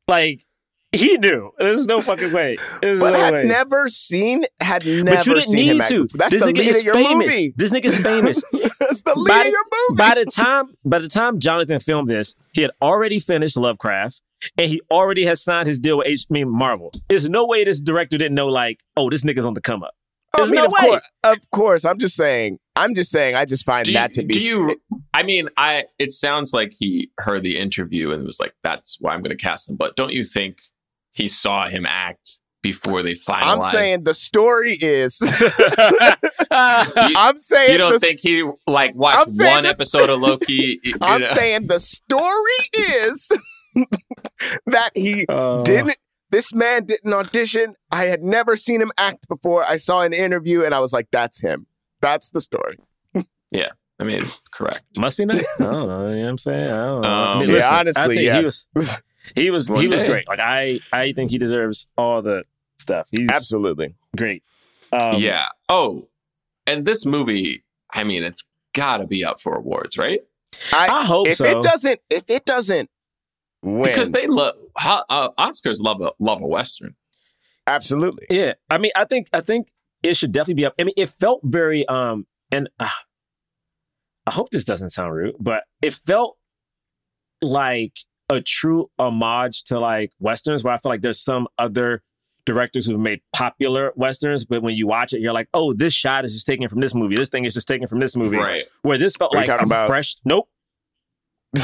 [0.08, 0.45] like
[0.93, 1.51] he knew.
[1.58, 2.58] There's no fucking way.
[2.82, 3.43] There's but no had way.
[3.45, 6.08] never seen had never but you didn't seen need to.
[6.13, 7.25] That's this the nigga lead is of your famous.
[7.27, 7.54] movie.
[7.56, 8.43] This nigga's famous.
[8.80, 9.97] That's the lead By of the- your movie.
[9.97, 14.21] by the time by the time Jonathan filmed this, he had already finished Lovecraft,
[14.58, 16.91] and he already has signed his deal with H- I mean Marvel.
[17.10, 19.93] There's no way this director didn't know like, oh, this nigga's on the come up.
[20.34, 20.80] Oh, I There's mean, no of way.
[20.88, 21.86] course, of course.
[21.86, 22.58] I'm just saying.
[22.77, 23.36] I'm just saying.
[23.36, 24.34] I just find do you, that to be.
[24.34, 24.75] do you
[25.13, 29.13] i mean i it sounds like he heard the interview and was like that's why
[29.13, 30.62] i'm going to cast him but don't you think
[31.12, 35.19] he saw him act before they finalized I'm saying the story is.
[36.52, 41.21] I'm saying you don't the think he like watched one the- episode of loki I'm
[41.21, 41.28] know?
[41.28, 43.32] saying the story is
[44.67, 45.97] that he uh, didn't.
[46.30, 47.76] This man didn't audition.
[47.91, 49.65] I had never seen him act before.
[49.65, 51.67] I saw an interview and I was like, "That's him.
[52.00, 52.78] That's the story."
[53.52, 53.69] Yeah.
[54.00, 55.47] I mean correct Must be nice.
[55.60, 56.08] I don't know.
[56.08, 56.69] You know what I'm saying?
[56.69, 57.10] I don't know.
[57.10, 58.97] I Um, mean, yeah, listen, I'll honestly, yes, He was
[59.36, 60.27] he was, One he was great.
[60.27, 62.43] Like I I think he deserves all the
[62.79, 63.07] stuff.
[63.12, 63.95] He's absolutely.
[64.17, 64.43] great.
[64.93, 66.10] Um, yeah oh
[66.67, 70.19] and this movie i mean it's gotta be up for awards right
[70.73, 71.45] I hope If so.
[71.45, 72.89] it doesn't, if it doesn't
[73.62, 76.95] win, because they love uh, oscars love a love a western
[77.67, 78.27] absolutely.
[78.29, 79.69] Yeah, I mean, I think I think
[80.03, 80.73] it should definitely be up.
[80.77, 82.89] I mean, it felt very um, and uh,
[84.27, 86.38] I hope this doesn't sound rude, but it felt
[87.41, 87.93] like
[88.32, 92.02] a true homage to like westerns, where I feel like there's some other
[92.46, 96.26] directors who've made popular westerns, but when you watch it, you're like, oh, this shot
[96.26, 97.15] is just taken from this movie.
[97.15, 98.38] This thing is just taken from this movie.
[98.38, 100.15] right Where this felt Are like talking a about- fresh.
[100.26, 100.50] Nope.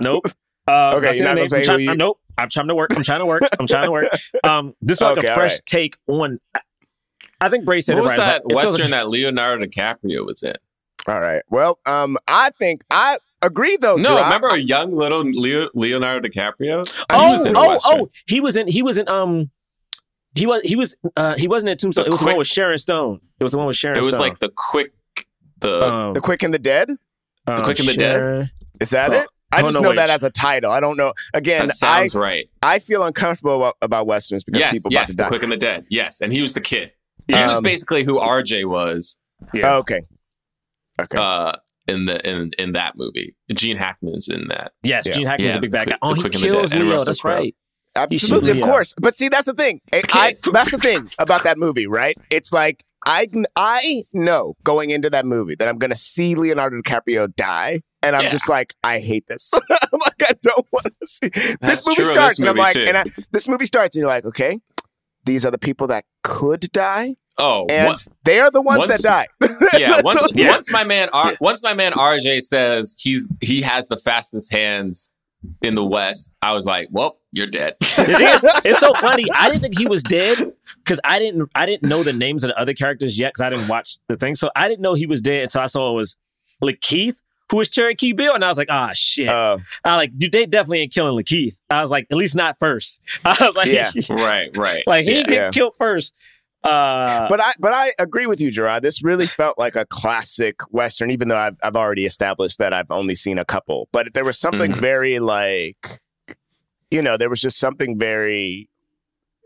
[0.00, 0.26] Nope.
[0.68, 2.20] Uh, Okay, I said you're not the gonna name say from who Chi- you- Nope.
[2.38, 2.90] I'm trying to work.
[2.96, 3.42] I'm trying to work.
[3.58, 4.08] I'm trying to work.
[4.44, 5.60] Um, this was like a fresh right.
[5.66, 6.38] take on.
[7.40, 8.26] I think Bray said What it was right.
[8.26, 10.54] That like- western like- that Leonardo DiCaprio was in?
[11.06, 11.42] All right.
[11.50, 13.96] Well, um, I think I agree though.
[13.96, 14.22] No, Jerah.
[14.24, 16.84] remember a young little Leo, Leonardo DiCaprio?
[17.10, 18.00] Oh, was oh, Western.
[18.00, 18.10] oh!
[18.26, 18.68] He was in.
[18.68, 19.08] He was in.
[19.08, 19.50] Um,
[20.34, 20.62] he was.
[20.62, 20.96] He was.
[21.16, 22.04] Uh, he wasn't in Tombstone.
[22.04, 23.20] The it was the one with Sharon Stone.
[23.38, 23.98] It was the one with Sharon.
[23.98, 24.20] It was Stone.
[24.28, 24.92] like the quick,
[25.60, 26.90] the um, The Quick and the Dead.
[27.46, 28.50] um, Quick and the Dead?
[28.80, 29.28] Is that Oh, it?
[29.52, 30.72] I don't just know know that as a title.
[30.72, 31.12] I don't know.
[31.32, 32.48] Again, that I sounds right.
[32.62, 35.28] I feel uncomfortable about, about westerns because Yes, people yes, about to the die.
[35.28, 35.84] quick and the dead.
[35.90, 36.92] Yes, and he was the kid.
[37.28, 39.16] He was Um, basically who RJ was
[39.52, 39.76] Yeah.
[39.76, 40.00] Okay.
[41.00, 41.18] Okay.
[41.18, 41.52] uh,
[41.86, 43.34] in the in in that movie.
[43.52, 44.72] Gene Hackman's in that.
[44.82, 45.12] Yes, Yeah.
[45.12, 45.98] Gene Hackman's Yeah, a big the bad guy.
[46.02, 47.04] Oh, the he Quick and the kills Dead, Leo.
[47.04, 47.34] That's Crowe.
[47.34, 47.54] right.
[47.96, 48.92] Absolutely, of course.
[49.00, 49.80] But see, that's the thing.
[49.92, 52.16] I, I, that's the thing about that movie, right?
[52.30, 56.80] It's like I I know going into that movie that I'm going to see Leonardo
[56.80, 58.30] DiCaprio die, and I'm Yeah.
[58.30, 59.52] just like, I hate this.
[59.54, 59.60] I'm
[59.92, 61.28] like, I don't want to see
[61.60, 62.84] That's this movie true starts, this and I'm like, too.
[62.84, 64.58] and I, this movie starts, and you're like, okay,
[65.24, 69.02] these are the people that could die, Oh, and what- they are the ones once-
[69.02, 69.48] that die.
[69.78, 70.00] yeah.
[70.02, 70.50] Once Yeah.
[70.50, 75.10] once my man R, once my man RJ says he's he has the fastest hands
[75.62, 77.74] in the West, I was like, well, you're dead.
[77.80, 79.24] The thing is, it's so funny.
[79.34, 80.52] I didn't think he was dead
[80.84, 81.50] because I didn't.
[81.54, 84.16] I didn't know the names of the other characters yet because I didn't watch the
[84.16, 84.34] thing.
[84.36, 86.16] So I didn't know he was dead until I saw it was
[86.62, 87.16] Lakeith
[87.50, 89.28] who was Cherokee Bill, and I was like, ah, shit.
[89.28, 91.54] Uh, I like, dude, they definitely ain't killing Lakeith.
[91.68, 93.00] I was like, at least not first.
[93.22, 93.90] I was like, Yeah.
[94.08, 94.82] right, right.
[94.86, 95.16] like he Yeah.
[95.18, 95.50] ain't getting Yeah.
[95.50, 96.14] killed first.
[96.64, 98.80] Uh, but I but I agree with you, Jerah.
[98.80, 102.90] This really felt like a classic western, even though I've I've already established that I've
[102.90, 103.88] only seen a couple.
[103.92, 104.76] But there was something Mhm.
[104.76, 106.00] very like,
[106.90, 108.68] you know, there was just something very.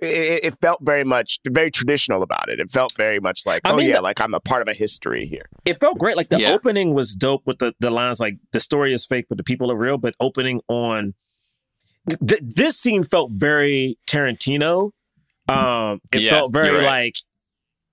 [0.01, 2.61] It, it felt very much very traditional about it.
[2.61, 4.69] It felt very much like, I oh mean, yeah, the- like I'm a part of
[4.69, 5.47] a history here.
[5.65, 6.17] it felt great.
[6.17, 6.53] Like the Yeah.
[6.53, 9.73] opening was dope with the, the lines like the story is fake, but the people
[9.73, 9.99] are real.
[9.99, 11.15] But opening on
[12.09, 14.93] th- th- this scene felt very Tarantino.
[15.49, 17.15] Um, it Yes, felt very right.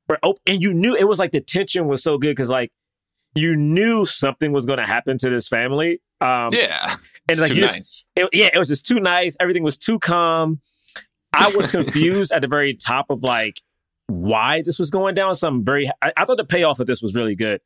[0.09, 2.71] like, op- and you knew it was like the tension was so good because like
[3.33, 6.01] you knew something was going to happen to this family.
[6.21, 9.35] Um, yeah, and it's like too you just- it, yeah, it was just too nice.
[9.39, 10.59] Everything was too calm.
[11.33, 13.61] I was confused at the very top of like
[14.07, 15.35] why this was going down.
[15.35, 17.59] Some very, I, I thought the payoff of this was really good.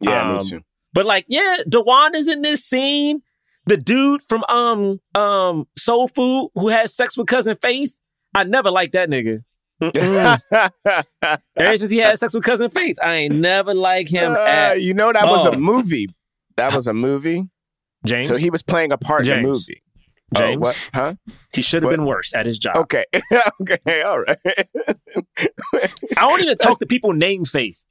[0.00, 0.60] Yeah, Um, me too.
[0.92, 3.22] But like, yeah, Dewan is in this scene.
[3.66, 7.96] The dude from um um Soul Food who has sex with cousin Faith.
[8.34, 9.42] I never liked that nigga.
[11.56, 14.82] Ever since he had sex with cousin Faith, I ain't never like him Uh, at
[14.82, 15.52] you know that was Oh.
[15.52, 16.08] a movie.
[16.56, 17.48] That was a movie.
[18.06, 18.28] James.
[18.28, 19.82] So he was playing a part in a movie.
[20.36, 20.60] Oh, James.
[20.60, 20.90] what?
[20.94, 21.14] Huh?
[21.52, 22.76] he should have been worse at his job.
[22.76, 23.04] Okay.
[23.62, 24.02] okay.
[24.02, 24.38] All right.
[26.16, 27.84] I don't even talk to people named Faith.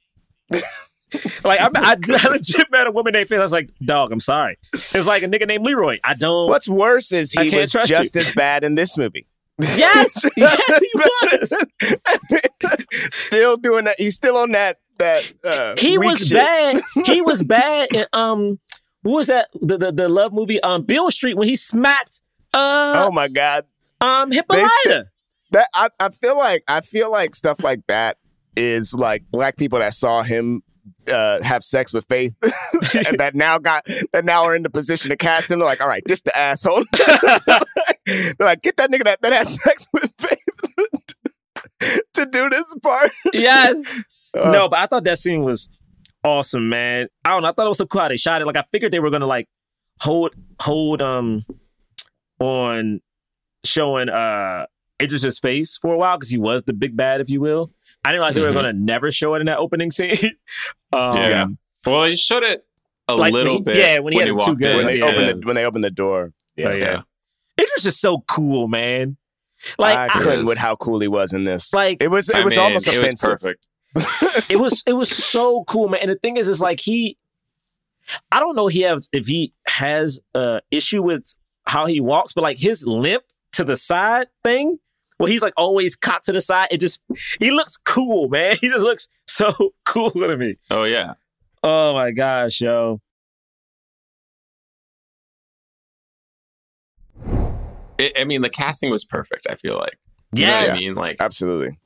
[0.50, 3.38] like I, I, I legit met a woman named Faith.
[3.38, 4.56] I was like, dog, I'm sorry.
[4.72, 5.98] It was like a nigga named Leroy.
[6.04, 6.48] I don't.
[6.48, 8.20] What's worse is he was just you.
[8.20, 9.26] as bad in this movie.
[9.60, 11.54] Yes, yes, he was.
[13.12, 13.96] still doing that.
[13.98, 14.78] He's still on that.
[14.98, 16.38] That uh, He was shit.
[16.38, 16.80] bad.
[17.04, 18.58] He was bad in um,
[19.02, 19.48] what was that?
[19.60, 22.20] The the, the love movie um, Beale Street when he smacked
[22.52, 23.64] uh Oh my god.
[24.00, 25.06] um Hippolyta.
[25.50, 28.18] That I, I feel like I feel like stuff like that
[28.56, 30.62] is like black people that saw him
[31.10, 35.10] uh, have sex with Faith and that now got that now are in the position
[35.10, 35.58] to cast him.
[35.58, 36.84] They're like, all right, this the asshole.
[38.06, 43.10] They're like, get that nigga that, that has sex with Faith to do this part.
[43.32, 43.84] yes.
[44.36, 45.70] Uh, no, but I thought that scene was
[46.24, 47.08] awesome, man.
[47.24, 47.48] I don't know.
[47.48, 48.46] I thought it was so cool how they shot it.
[48.46, 49.48] Like I figured they were gonna like
[50.00, 51.44] hold hold um
[52.40, 53.00] on
[53.64, 54.66] showing uh
[55.00, 57.70] Idris's face for a while because he was the big bad, if you will.
[58.04, 58.54] I didn't realize they were Mhm.
[58.54, 60.16] gonna never show it in that opening scene.
[60.92, 61.46] um, Yeah.
[61.86, 62.64] Well, he showed it
[63.08, 63.76] a Like, little he- bit.
[63.76, 64.76] yeah, when he had the two walked guns, in.
[64.76, 65.04] when they yeah.
[65.06, 66.32] open the when they open the door.
[66.56, 67.02] Yeah, Oh, yeah.
[67.60, 69.16] Idris is so cool, man.
[69.78, 70.48] Like I I- couldn't Yes.
[70.48, 71.72] with how cool he was in this.
[71.72, 73.68] Like- it was it I was mean, almost it was perfect.
[74.50, 76.00] it was it was so cool, man.
[76.02, 77.16] And the thing is, is like he,
[78.32, 81.34] I don't know he has if he has a issue with
[81.66, 84.78] how he walks, but like his limp to the side thing,
[85.18, 86.68] where he's like always caught to the side.
[86.70, 87.00] It just
[87.38, 88.56] he looks cool, man.
[88.60, 89.52] He just looks so
[89.84, 90.56] cool to me.
[90.70, 91.14] Oh yeah.
[91.62, 93.00] Oh my gosh, yo.
[97.98, 99.46] It, I mean, the casting was perfect.
[99.48, 99.96] I feel like.
[100.34, 100.54] You know.
[100.56, 101.78] I mean, like, Absolutely.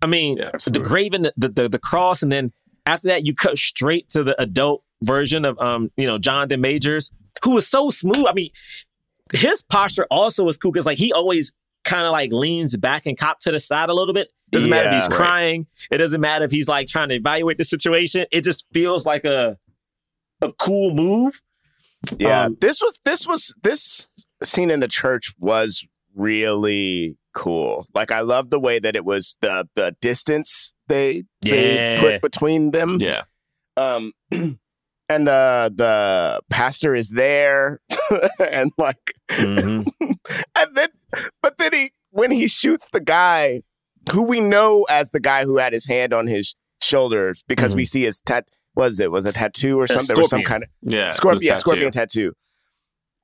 [0.00, 0.88] I mean, Yeah, the absolutely.
[0.88, 2.52] graven, the, the the the cross, and then
[2.84, 7.10] after that, you cut straight to the adult version of um, you know, Jonathan Majors,
[7.42, 8.24] who was so smooth.
[8.28, 8.50] I mean,
[9.32, 11.52] his posture also was cool because like he always
[11.86, 14.28] kind of like leans back and cop to the side a little bit.
[14.50, 15.00] Doesn't matter if Yeah.
[15.00, 15.16] he's Right.
[15.16, 15.66] crying.
[15.90, 18.26] It doesn't matter if he's like trying to evaluate the situation.
[18.30, 19.56] It just feels like a
[20.42, 21.40] a cool move.
[22.18, 24.08] Yeah, Um, this was this was this
[24.42, 25.82] scene in the church was
[26.14, 27.86] really cool.
[27.94, 31.96] Like I love the way that it was the the distance they Yeah.
[31.96, 32.98] they put between them.
[33.00, 33.22] Yeah.
[33.76, 34.12] Um
[35.08, 37.80] and the the pastor is there
[38.50, 39.86] and like Mhm.
[40.00, 40.88] and then
[41.42, 43.62] but then he when he shoots the guy
[44.12, 47.84] who we know as the guy who had his hand on his shoulders because we
[47.84, 50.68] see his tat was it was a tattoo or something there was some kind of
[50.82, 51.10] Yeah.
[51.10, 52.32] Scorpion, yeah, scorpion tattoo.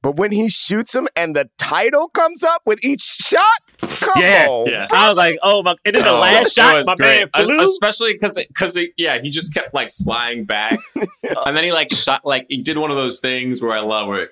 [0.02, 3.44] But when he shoots him and the title comes up with each shot,
[3.80, 4.68] come Yeah, on.
[4.68, 4.86] yeah.
[4.92, 5.74] I was like, oh my!
[5.84, 7.20] And then the Oh, last shot, my great.
[7.20, 7.60] man Es- flew.
[7.70, 11.42] especially because because yeah, he just kept like flying back, uh-huh.
[11.46, 14.08] and then he like shot like he did one of those things where I love
[14.08, 14.30] where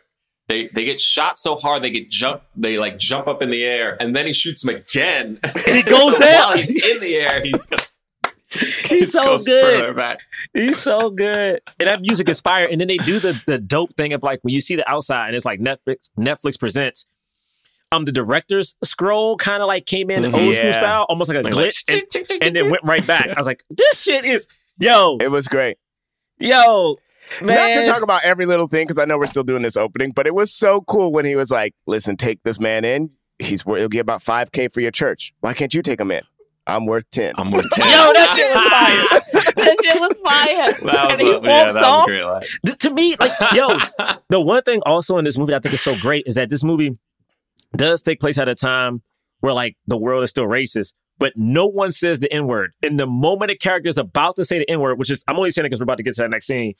[0.48, 3.62] they they get shot so hard they get jump they like jump up in the
[3.64, 6.48] air, and then he shoots him again, and he goes so down.
[6.48, 7.40] While he's in the air.
[7.42, 7.64] He's
[8.84, 10.18] He's so good.
[10.54, 11.60] He's so good.
[11.78, 12.66] And that music is fire.
[12.66, 15.28] And then they do the the dope thing of like when you see the outside
[15.28, 17.06] and it's like Netflix, Netflix presents.
[17.92, 20.34] Um, the director's scroll kind of like came in Mhm.
[20.46, 23.26] old school style, almost like a glitch, and, and then went right back.
[23.36, 24.46] I was like, this shit is
[24.78, 25.76] yo, It was great.
[26.38, 26.98] yo,
[27.42, 27.76] man.
[27.76, 30.12] Not to talk about every little thing because I know we're still doing this opening,
[30.12, 33.10] but it was so cool when he was like, "Listen, take this man in.
[33.40, 35.32] He's he'll get about five k for your church.
[35.40, 36.22] Why can't you take him in?
[36.66, 37.32] I'm worth ten.
[37.36, 38.12] I'm with Yo, ten.
[38.14, 39.52] that shit was fire.
[39.64, 40.92] that shit was fire.
[40.92, 42.06] That was, and he yeah, that was off.
[42.06, 42.40] great line.
[42.66, 43.76] Th- to me, like, yo,
[44.28, 46.62] the one thing also in this movie I think is so great is that this
[46.62, 46.96] movie
[47.76, 49.02] does take place at a time
[49.40, 52.72] where like the world is still racist, but no one says the N word.
[52.82, 55.36] And the moment a character is about to say the N word, which is I'm
[55.36, 56.74] only saying it because we're about to get to that next scene,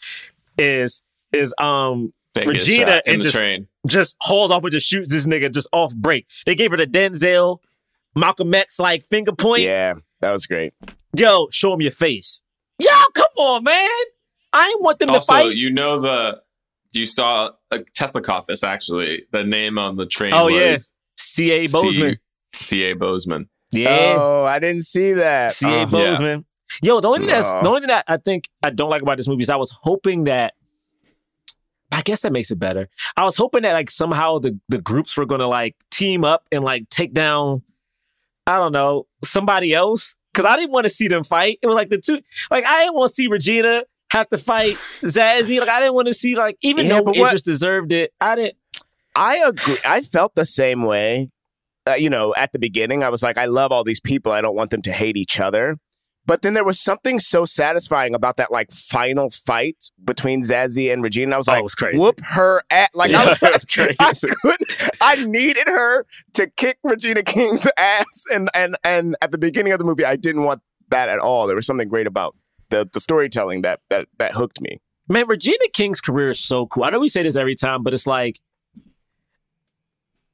[0.59, 3.67] is is um They Regina and just- train.
[3.87, 6.27] just hauls off and just shoots this nigga just off break.
[6.47, 7.59] They gave her the Denzel,
[8.15, 9.63] Malcolm X like finger point.
[9.63, 10.75] yeah, that was great.
[11.17, 12.43] Yo, show him your face.
[12.79, 13.89] Yo, come on, man.
[14.53, 15.43] I ain't want them to fight.
[15.45, 16.41] Also, you know the
[16.93, 19.25] you saw uh, Tesla caught this actually.
[19.31, 20.33] The name on the train.
[20.35, 20.77] Oh, was yeah.
[21.17, 21.65] C.A.
[21.67, 22.17] Boseman.
[22.55, 22.85] C.
[22.85, 22.95] A.
[22.95, 23.49] Boseman.
[23.71, 24.17] yeah.
[24.19, 25.53] Oh, I didn't see that.
[25.53, 25.69] C.A.
[25.69, 25.87] Uh, yeah.
[25.87, 26.45] Boseman.
[26.83, 29.17] Yo, the only thing that's the only thing that I think I don't like about
[29.17, 30.55] this movie is I was hoping that
[31.93, 32.89] I guess that makes it better.
[33.17, 36.63] I was hoping that like somehow the the groups were gonna like team up and
[36.63, 37.63] like take down
[38.47, 41.59] I don't know somebody else because I didn't want to see them fight.
[41.63, 44.77] It was like the two like I didn't want to see Regina have to fight
[45.03, 45.61] Zazie.
[45.61, 48.35] Like I didn't want to see like even Yeah, though what- Idris deserved it, I
[48.37, 48.55] didn't.
[49.15, 49.77] I agree.
[49.85, 51.31] I felt the same way.
[51.89, 54.31] Uh, you know, at the beginning, I was like, I love all these people.
[54.33, 55.77] I don't want them to hate each other.
[56.31, 61.03] But then there was something so satisfying about that like final fight between Zazie and
[61.03, 61.35] Regina.
[61.35, 61.99] I was Oh, like, it was crazy.
[61.99, 63.97] whoop her at like Yeah, I, was, crazy.
[63.99, 64.57] I.
[65.01, 69.81] I needed her to kick Regina King's ass, and and and at the beginning of
[69.81, 71.49] the movie, I didn't want that at all.
[71.49, 72.37] There was something great about
[72.69, 74.81] the the storytelling that that that hooked me.
[75.09, 76.85] Man, Regina King's career is so cool.
[76.85, 78.39] I know we say this every time, but it's like,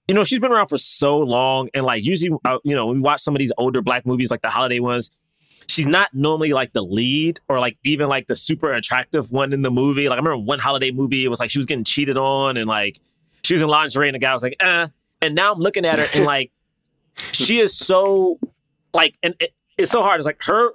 [0.08, 2.96] you know, she's been around for so long, and like usually, uh, you know, when
[2.96, 5.10] we watch some of these older black movies, like the holiday ones,
[5.68, 9.62] she's not normally like the lead or like even like the super attractive one in
[9.62, 10.08] the movie.
[10.08, 12.68] Like I remember one holiday movie, it was like she was getting cheated on, and
[12.68, 13.00] like
[13.42, 14.88] she was in lingerie, and the guy was like, "uh,"
[15.22, 16.50] and now I'm looking at her, and like
[17.32, 18.38] she is so
[18.94, 20.18] like, and it, it's so hard.
[20.20, 20.70] It's like her.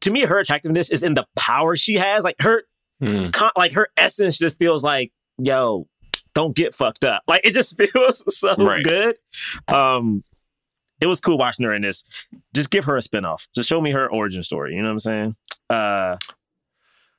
[0.00, 2.24] To me, her attractiveness is in the power she has.
[2.24, 2.64] Like her,
[3.00, 3.30] Hmm.
[3.30, 5.86] con- like her essence just feels like, yo,
[6.34, 7.22] don't get fucked up.
[7.28, 8.82] Like it just feels so Right.
[8.84, 9.16] good.
[9.68, 10.22] Um,
[11.02, 12.04] it was cool watching her in this.
[12.54, 13.48] Just give her a spinoff.
[13.54, 14.74] Just show me her origin story.
[14.74, 15.36] You know what I'm saying?
[15.68, 16.16] Uh,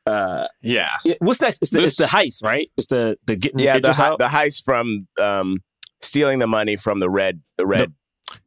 [0.06, 0.90] uh, Yeah.
[1.06, 1.60] yeah, what's next?
[1.62, 2.70] It's the, it's the heist, right?
[2.78, 4.18] It's the the getting Yeah, the Idris out.
[4.20, 5.62] the heist from um,
[6.02, 7.94] stealing the money from the red the red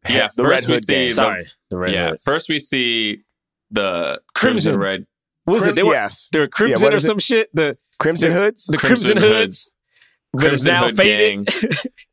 [0.08, 1.06] Yeah, the first red we hood see gang.
[1.06, 1.92] the- Sorry, the red.
[1.92, 2.08] yeah.
[2.10, 2.20] Hood.
[2.24, 3.22] First we see
[3.70, 4.74] the Crimson.
[4.74, 5.06] crimson red
[5.44, 5.74] What was it?
[5.74, 7.06] They were yes, they were crimson what or is it?
[7.06, 7.48] some shit.
[7.54, 8.66] The Crimson Hoods.
[8.66, 9.72] the crimson, hoods.
[10.38, 11.48] Crimson now Hood faded.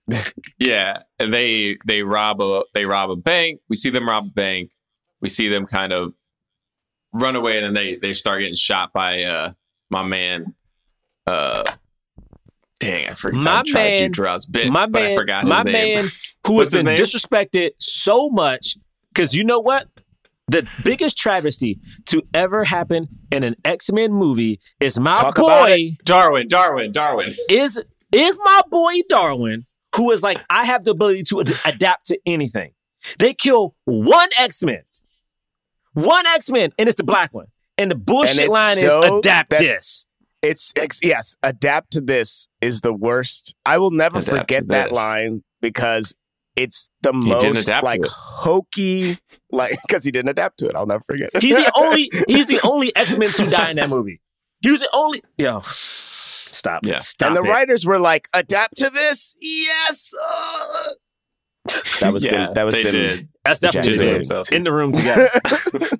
[0.59, 3.61] yeah, and they they rob a they rob a bank.
[3.69, 4.71] We see them rob a bank.
[5.21, 6.13] We see them kind of
[7.13, 9.53] run away, and then they they start getting shot by uh
[9.89, 10.53] my man.
[11.25, 11.63] Uh,
[12.79, 13.37] dang, I forgot.
[13.37, 15.95] My I'm man- Draw's bit, my but I man, forgot his my name.
[16.01, 16.05] man,
[16.47, 18.77] who has been disrespected so much.
[19.13, 19.87] Because you know what?
[20.47, 25.95] The biggest travesty to ever happen in an X Men movie is my Talk boy
[26.03, 27.31] Darwin, Darwin, Darwin.
[27.49, 27.79] is
[28.13, 32.19] is my boy Darwin, who is like I have the ability to ad- adapt to
[32.25, 32.71] anything.
[33.19, 34.83] They kill one X Men,
[35.93, 37.47] one X Men, and it's the black one.
[37.77, 40.05] And the bullshit it's line so is adapt that- this.
[40.41, 43.55] It's, it's yes, adapt to this is the worst.
[43.65, 46.13] I will never Adapt forget that line because
[46.57, 49.17] it's the He didn't most adapt like hokey,
[49.53, 50.75] like because he didn't adapt to it.
[50.75, 51.29] I'll never forget.
[51.41, 54.19] He's the only he's the only X Men to die in that movie.
[54.59, 55.61] He was the only yo.
[56.53, 56.85] Stop.
[56.85, 56.99] Yeah.
[56.99, 57.49] Stop and the it.
[57.49, 60.13] writers were like, adapt to this, yes.
[60.23, 60.89] uh."
[62.01, 62.91] That was yeah, them, that was they them.
[62.91, 63.29] did.
[63.45, 64.43] That's definitely Jackson them.
[64.51, 65.29] in the room together.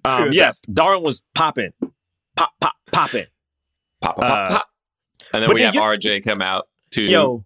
[0.06, 1.72] Um, yes, Darwin was popping,
[2.36, 3.26] pop, pop, popping.
[4.02, 4.68] Pop, pop, pop, Uh, pop.
[5.34, 7.04] And then we then have you- RJ come out too.
[7.04, 7.46] Yo,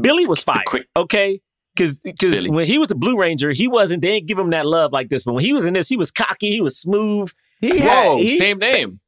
[0.00, 0.64] Billy was fired.
[0.66, 1.40] quick- okay,
[1.74, 4.02] because because when he was a Blue Ranger, he wasn't.
[4.02, 5.24] They didn't give him that love like this.
[5.24, 6.52] But when he was in this, he was cocky.
[6.52, 7.32] He was smooth.
[7.60, 9.00] He had, Whoa, he- same name.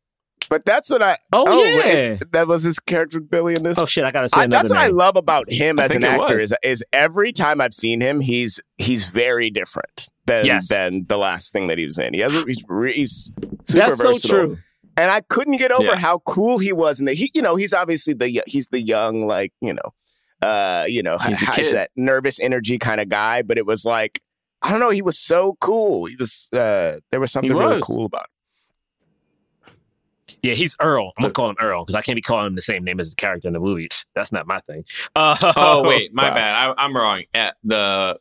[0.51, 1.19] But that's what I.
[1.33, 2.17] Oh, yeah.
[2.33, 3.79] that was his character Billy in this.
[3.79, 5.95] Oh shit, I gotta say I, another that's what I love about him I as
[5.95, 10.69] an actor is, is every time I've seen him, he's he's very different than Yes.
[10.69, 12.15] than the last thing that he was in.
[12.15, 12.63] He has, he's
[12.95, 14.31] he's super That's so versatile.
[14.47, 14.59] true.
[14.97, 15.95] And I couldn't get over Yeah.
[15.97, 19.53] how cool he was, and he, you know, he's obviously the he's the young, like
[19.61, 19.95] you know,
[20.47, 23.43] uh, you know, He's a has that nervous energy kind of guy.
[23.43, 24.21] But it was like,
[24.61, 26.07] I don't know, he was so cool.
[26.07, 28.27] He was, uh, there was something really cool about.
[30.43, 31.13] Yeah, he's Earl.
[31.17, 33.11] I'm gonna call him Earl because I can't be calling him the same name as
[33.11, 33.89] the character in the movie.
[34.15, 34.85] That's not my thing.
[35.17, 36.35] Uh, Oh wait, my wow.
[36.35, 36.55] bad.
[36.55, 37.23] I, I'm wrong.
[37.35, 38.19] At the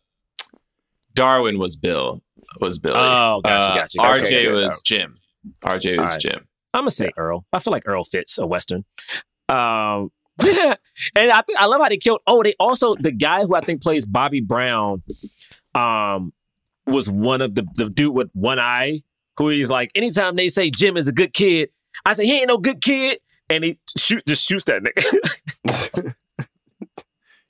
[1.14, 2.22] Darwin was Bill.
[2.60, 2.98] Was Billy.
[2.98, 4.26] Oh, gotcha, Uh, gotcha, RJ.
[4.26, 5.18] Okay, was Jim.
[5.64, 6.22] RJ was Alright.
[6.22, 6.48] Jim.
[6.74, 7.46] I'm gonna say Earl.
[7.54, 8.86] I feel like Earl fits a western.
[9.50, 10.78] Um, and
[11.16, 12.20] I think I love how they killed.
[12.28, 15.02] Oh, they also the guy who I think plays Bobby Brown,
[15.74, 16.34] um,
[16.86, 19.02] was one of the the dude with one eye
[19.38, 19.92] who he's like.
[19.96, 21.70] Anytime they say Jim is a good kid,
[22.06, 26.14] I said, he ain't no good kid, and he shoot just shoots that nigga.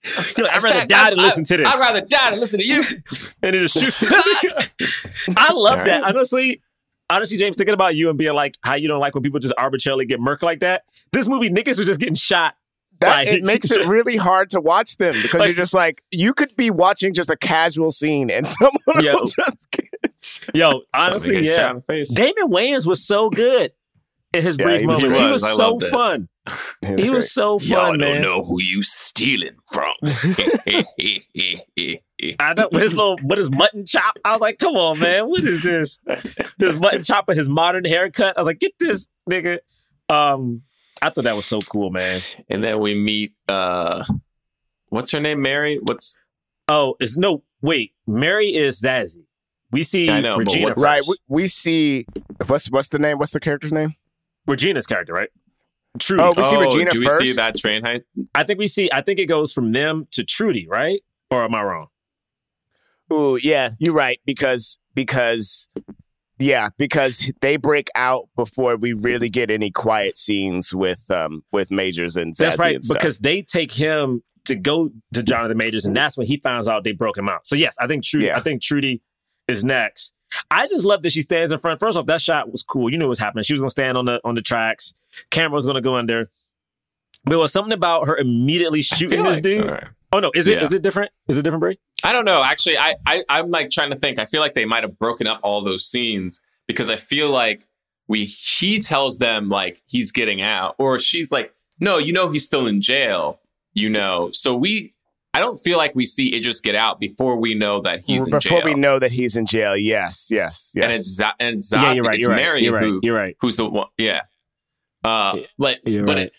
[0.04, 1.68] He's like, I'd rather die than listen to this.
[1.68, 2.84] I'd rather die than listen to you.
[3.44, 3.98] and it just shoots.
[3.98, 4.70] the
[5.38, 6.04] I love that.
[6.04, 6.62] Honestly,
[7.10, 9.54] honestly, James, thinking about you and being like how you don't like when people just
[9.58, 10.84] arbitrarily get murked like that.
[11.12, 12.56] This movie, niggas was just getting shot.
[13.00, 16.34] That it makes it really hard to watch them because Like- you're just like you
[16.34, 19.14] could be watching just a casual scene and someone Yo.
[19.14, 21.70] will just get Yo, honestly, Something gets shot yeah.
[21.70, 22.10] in the face.
[22.10, 23.72] Damon Wayans was so good
[24.34, 25.20] in his Yeah, brief he was moments.
[25.20, 25.90] He was I so loved it.
[25.92, 26.30] fun.
[26.98, 28.22] He was so fun, Y'all don't man.
[28.22, 29.92] Know who you stealing from.
[32.40, 34.18] I know with his little with his mutton chop.
[34.24, 36.00] I was like, come on, man, what is this?
[36.58, 38.38] This mutton chop and his modern haircut.
[38.38, 39.60] I was like, get this nigga.
[40.10, 40.64] Um,
[41.02, 42.22] I thought that was so cool, man.
[42.50, 44.04] and then we meet uh
[44.90, 45.42] what's her name?
[45.42, 45.80] Mary?
[45.82, 46.16] What's
[46.70, 47.94] Oh, it's no wait.
[48.08, 49.26] Mary is Zazie.
[49.72, 50.68] We see I know, Regina.
[50.70, 51.04] what's- right.
[51.08, 52.06] We, we see
[52.48, 53.18] what's what's the name?
[53.20, 53.96] What's the character's name?
[54.48, 55.30] Regina's character, right?
[56.00, 56.24] Trudy.
[56.24, 57.26] Oh, we see oh, Regina do we first.
[57.26, 58.04] see that train height?
[58.36, 58.90] I think we see.
[58.92, 61.02] I think it goes from them to Trudy, right?
[61.30, 61.88] Or am I wrong?
[63.12, 65.70] Ooh, yeah, you're right because because
[66.40, 71.72] yeah, because they break out before we really get any quiet scenes with um with
[71.72, 72.98] Majors and Zazie That's right, and stuff.
[72.98, 76.84] because they take him to go to Jonathan Majors, and that's when he finds out
[76.84, 77.48] they broke him out.
[77.48, 78.28] So yes, I think Trudy.
[78.28, 78.38] Yeah.
[78.38, 79.02] I think Trudy
[79.48, 80.14] is next.
[80.52, 81.80] I just love that she stands in front.
[81.80, 82.90] First off, that shot was cool.
[82.92, 83.44] You knew what was happening.
[83.44, 84.94] She was gonna stand on the on the tracks.
[85.32, 86.30] Camera was gonna go under.
[87.26, 89.66] But it was something about her immediately shooting this like- dude.
[89.66, 89.84] right.
[90.14, 90.62] Oh no, is it?
[90.64, 90.78] Is Yeah.
[90.78, 91.12] it different?
[91.28, 91.78] Is it different, Bray?
[92.04, 92.42] I don't know.
[92.42, 94.20] Actually, I, I I'm like trying to think.
[94.20, 97.66] I feel like they might have broken up all those scenes because I feel like
[98.08, 102.46] we he tells them like he's getting out, or she's like, no, you know he's
[102.46, 103.40] still in jail.
[103.74, 104.94] You know, so we.
[105.38, 108.32] I don't feel like we see Idris get out before we know that he's in
[108.32, 108.62] before jail.
[108.66, 109.78] we know that he's in jail.
[109.78, 110.84] Yes, yes, yes.
[110.84, 112.16] and it's Z- and Zazie, yeah, you're right.
[112.16, 112.38] it's You're right.
[112.42, 112.84] Mary You're right.
[112.84, 113.38] who You're right.
[113.40, 113.88] who's the one.
[113.98, 114.22] Yeah.
[115.04, 116.18] Uh, Yeah, like, but right.
[116.18, 116.32] it,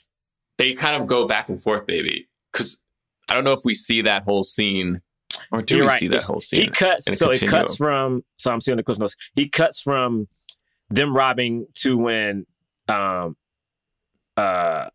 [0.59, 2.29] they kind of go back and forth, baby.
[2.53, 2.79] Because
[3.31, 5.01] I don't know if we see that whole scene,
[5.53, 6.01] or do You're we right.
[6.01, 6.63] see that It's- whole scene?
[6.63, 7.07] He cuts.
[7.07, 8.25] in a So it cuts from.
[8.37, 9.15] So I'm seeing the cliff notes.
[9.37, 10.27] He cuts from
[10.91, 12.47] them robbing to when
[12.89, 13.37] um
[14.37, 14.89] uh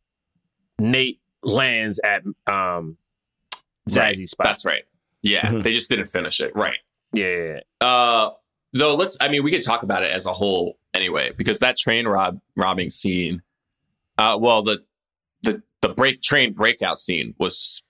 [0.79, 2.97] Nate lands at um
[3.89, 4.29] Zazie's Right.
[4.29, 4.45] spot.
[4.47, 4.83] That's right.
[5.21, 5.63] Yeah, Mhm.
[5.63, 6.55] they just didn't finish it.
[6.55, 6.79] Right.
[7.13, 7.87] yeah, yeah, yeah.
[7.87, 8.31] Uh,
[8.73, 9.17] though, let's.
[9.21, 12.39] I mean, we could talk about it as a whole anyway, because that train rob
[12.55, 13.41] robbing scene.
[14.17, 14.83] Uh, well, the
[15.43, 17.81] the the break train breakout scene was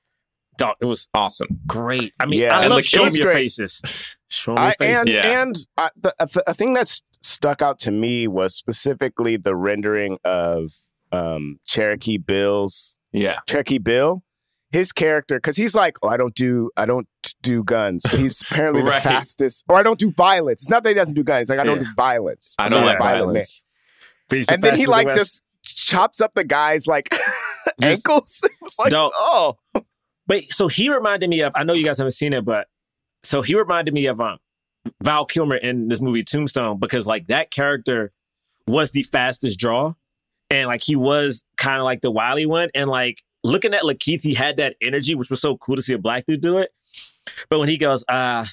[0.55, 1.59] Dog, it was awesome.
[1.65, 2.13] great.
[2.19, 2.55] I mean, Yeah.
[2.55, 4.15] I And love the showing kills your faces.
[4.27, 4.99] Showing your I, faces.
[5.01, 5.41] and Yeah.
[5.41, 9.55] and uh, the a, th- a thing that's stuck out to me was specifically the
[9.55, 10.71] rendering of
[11.11, 13.39] um Cherokee Bill's Yeah.
[13.47, 14.23] Cherokee Bill,
[14.73, 17.07] his character, because he's like, oh, I don't do, I don't
[17.41, 20.63] do guns, but he's apparently the fastest, or I don't do violence.
[20.63, 21.41] It's not that he doesn't do guns.
[21.41, 22.55] He's like, I don't do violence.
[22.59, 23.33] I don't like a violent man.
[23.33, 23.63] violence.
[24.29, 27.09] The And then he like the just chops up the guy's like
[27.79, 28.41] Just- ankles.
[28.43, 29.57] It was like, Don't- oh,
[30.27, 31.53] But so he reminded me of.
[31.55, 32.67] I know you guys haven't seen it, but
[33.23, 34.39] so he reminded me of um,
[35.01, 38.11] Val Kilmer in this movie Tombstone because like that character
[38.67, 39.93] was the fastest draw,
[40.49, 44.23] and like he was kind of like the wily one, and like looking at Lakeith,
[44.23, 46.71] he had that energy, which was so cool to see a black dude do it.
[47.49, 48.45] But when he goes, uh,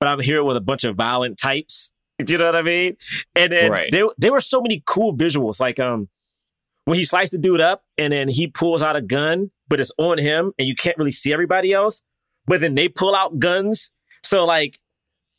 [0.00, 1.90] but I'm here with a bunch of violent types.
[2.28, 2.96] You know what I mean?
[3.34, 3.90] And then Right.
[3.90, 5.58] there, there were so many cool visuals.
[5.58, 6.08] Like um,
[6.84, 9.90] when he sliced the dude up and then he pulls out a gun, but it's
[9.98, 12.04] on him and you can't really see everybody else.
[12.46, 13.90] But then they pull out guns.
[14.22, 14.78] So like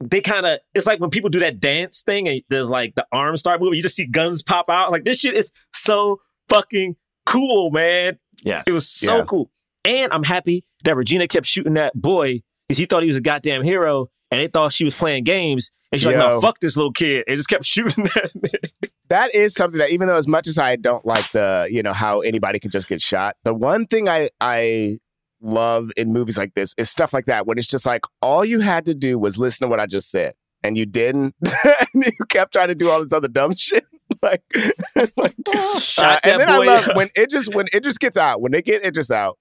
[0.04, 3.08] they kind of it's like when people do that dance thing and there's like the
[3.10, 4.92] arms start moving, you just see guns pop out.
[4.92, 6.20] Like this shit is so
[6.50, 8.18] fucking cool, man.
[8.44, 8.64] Yes.
[8.68, 9.24] It was so Yeah.
[9.26, 9.52] cool.
[9.84, 13.22] And I'm happy that Regina kept shooting that boy because he thought he was a
[13.22, 15.72] goddamn hero and they thought she was playing games.
[15.92, 17.24] And she's like, no, fuck this little kid.
[17.28, 18.32] And just kept shooting that.
[18.36, 18.90] nigga.
[19.10, 21.94] that is something that even though as much as I don't like the you know
[21.94, 24.98] how anybody can just get shot, the one thing I I
[25.42, 28.62] love in movies like this is stuff like that when it's just like all you
[28.62, 32.26] had to do was listen to what I just said and you didn't and you
[32.30, 33.86] kept trying to do all this other dumb shit
[34.26, 34.44] like,
[35.18, 35.36] like
[35.98, 36.96] uh, and then I love up.
[36.96, 39.38] when it just when it just gets out when they get it just out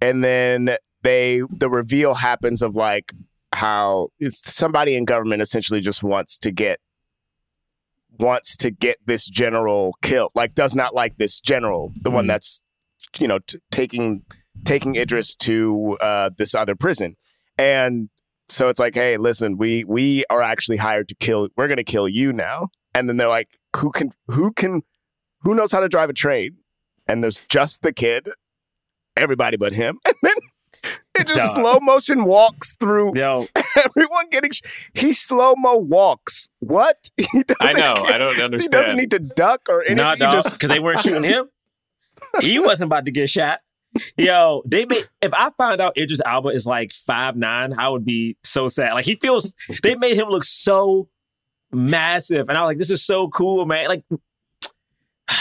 [0.00, 3.12] and then they the reveal happens of like
[3.52, 6.80] how it's somebody in government essentially just wants to get
[8.18, 12.28] wants to get this general killed like does not like this general the one Mhm.
[12.28, 12.62] that's
[13.18, 14.22] you know t- taking
[14.64, 17.16] taking Idris to uh this other prison
[17.58, 18.08] and
[18.48, 21.84] so it's like hey listen we we are actually hired to kill we're going to
[21.84, 24.82] kill you now and then they're like who can who can
[25.42, 26.56] who knows how to drive a train
[27.06, 28.28] and there's just the kid
[29.16, 30.34] everybody but him and then
[31.18, 31.54] it just Dog.
[31.56, 37.56] slow motion walks through Yo, everyone getting sh- he slow mo walks what he doesn't
[37.60, 37.94] I know.
[37.94, 38.14] care.
[38.14, 38.60] I don't understand.
[38.62, 41.46] he doesn't need to duck or anything nah, dog, just because they weren't shooting him.
[42.40, 43.60] he wasn't about to get shot.
[44.16, 48.04] Yo, they made if I found out Idris Elba is like five nine, I would
[48.04, 48.92] be so sad.
[48.94, 51.08] Like he feels they made him look so
[51.74, 53.88] massive, and I was like, this is so cool, man.
[53.88, 54.04] Like,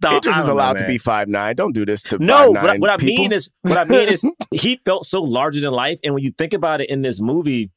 [0.00, 1.54] dog, Idris is don't know, allowed to be five nine.
[1.56, 4.08] Don't do this to No, 5'9" what, I- what I mean is, what I mean
[4.08, 7.20] is, he felt so larger than life, and when you think about it in this
[7.20, 7.70] movie,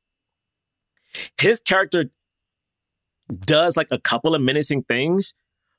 [1.39, 2.05] his character
[3.45, 5.33] does like a couple of menacing things,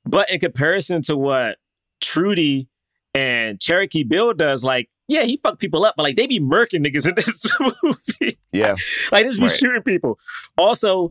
[0.04, 1.56] but in comparison to what
[2.00, 2.68] Trudy
[3.14, 6.84] and Cherokee Bill does, like, yeah, he fucked people up, but like they be murking
[6.86, 7.46] niggas in this
[7.82, 8.38] movie.
[8.52, 8.74] yeah,
[9.12, 9.56] like they just be Right.
[9.56, 10.18] shooting people.
[10.56, 11.10] Also,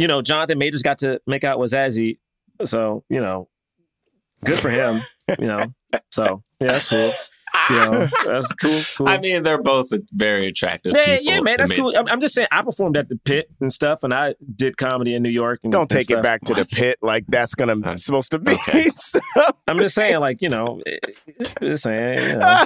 [0.00, 2.18] you know, Jonathan Majors got to make out with Zazie,
[2.64, 3.48] so you know,
[4.44, 5.02] good for him.
[5.38, 5.74] you know,
[6.10, 7.10] so yeah, that's cool.
[7.68, 8.80] You know, that's cool.
[8.96, 9.08] cool.
[9.08, 10.92] I mean, they're both very attractive.
[10.96, 11.24] yeah, people.
[11.24, 11.96] yeah, man, I that's mean, cool.
[11.96, 15.14] I'm, I'm just saying, I performed at the Pit and stuff, and I did comedy
[15.14, 15.60] in New York.
[15.64, 18.38] And, don't and take it back to the pit like that's gonna Uh, supposed to
[18.38, 18.52] be.
[18.52, 18.90] okay.
[19.68, 20.80] I'm just saying, like you know,
[21.60, 22.18] just saying.
[22.18, 22.64] You know.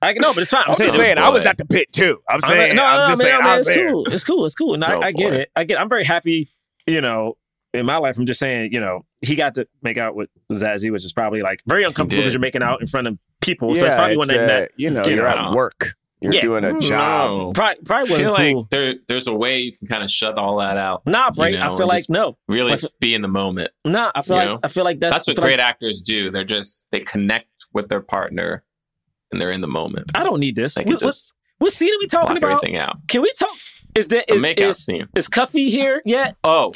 [0.00, 0.62] I know, but it's fine.
[0.66, 2.18] I'm, I'm saying, just saying, I was at the pit too.
[2.28, 3.90] I'm I'm saying, no, I'm no, just man, saying, man, I was it's there.
[3.90, 4.04] cool.
[4.06, 4.44] It's cool.
[4.44, 4.74] It's cool.
[4.74, 5.50] And I, I get it.
[5.56, 5.80] I get.
[5.80, 6.50] I'm very happy.
[6.86, 7.36] You know,
[7.74, 8.72] in my life, I'm just saying.
[8.72, 12.10] You know, he got to make out with Zazie, which is probably like very uncomfortable
[12.10, 12.22] did.
[12.22, 13.74] because you're making out in front of people.
[13.74, 15.48] so it's probably it's, one that, uh, that you know, you you're know.
[15.48, 15.94] at work.
[16.20, 16.40] You're Yeah.
[16.40, 17.30] doing a job.
[17.30, 17.52] know.
[17.52, 18.68] probably, probably I feel wasn't like cool.
[18.72, 21.02] there, there's a way you can kind of shut all that out.
[21.06, 21.52] Nah, Bray.
[21.52, 22.36] you know, I feel like no.
[22.48, 23.70] Really Like- be in the moment.
[23.84, 24.58] Nah, I feel like know?
[24.64, 26.30] I feel like that's, That's, what feel like- great actors do.
[26.32, 28.64] They're just they connect with their partner,
[29.32, 30.10] and they're in the moment.
[30.14, 30.74] I don't need this.
[30.74, 32.64] They can What, what, just what scene are we talking block about?
[32.64, 32.96] everything out.
[33.08, 33.50] Can we talk?
[33.94, 35.08] Is there A is makeout is, scene.
[35.16, 36.36] is Cuffy here yet?
[36.44, 36.72] Oh,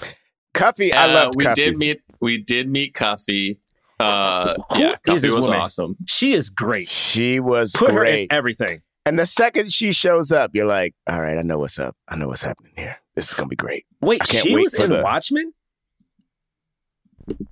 [0.55, 1.55] Cuffy, I uh, love we Cuffy.
[1.65, 2.01] did meet.
[2.21, 3.59] We did meet Cuffy.
[4.01, 5.61] Uh, yeah, is Cuffy this was woman?
[5.61, 5.97] awesome.
[6.07, 6.89] She is great.
[6.89, 8.81] She was Put her in everything.
[9.07, 11.97] and the second she shows up, you're like, all right, I know what's up.
[12.09, 12.97] I know what's happening here.
[13.15, 13.85] This is gonna be great.
[14.01, 15.53] Wait, she wait was in the- Watchmen.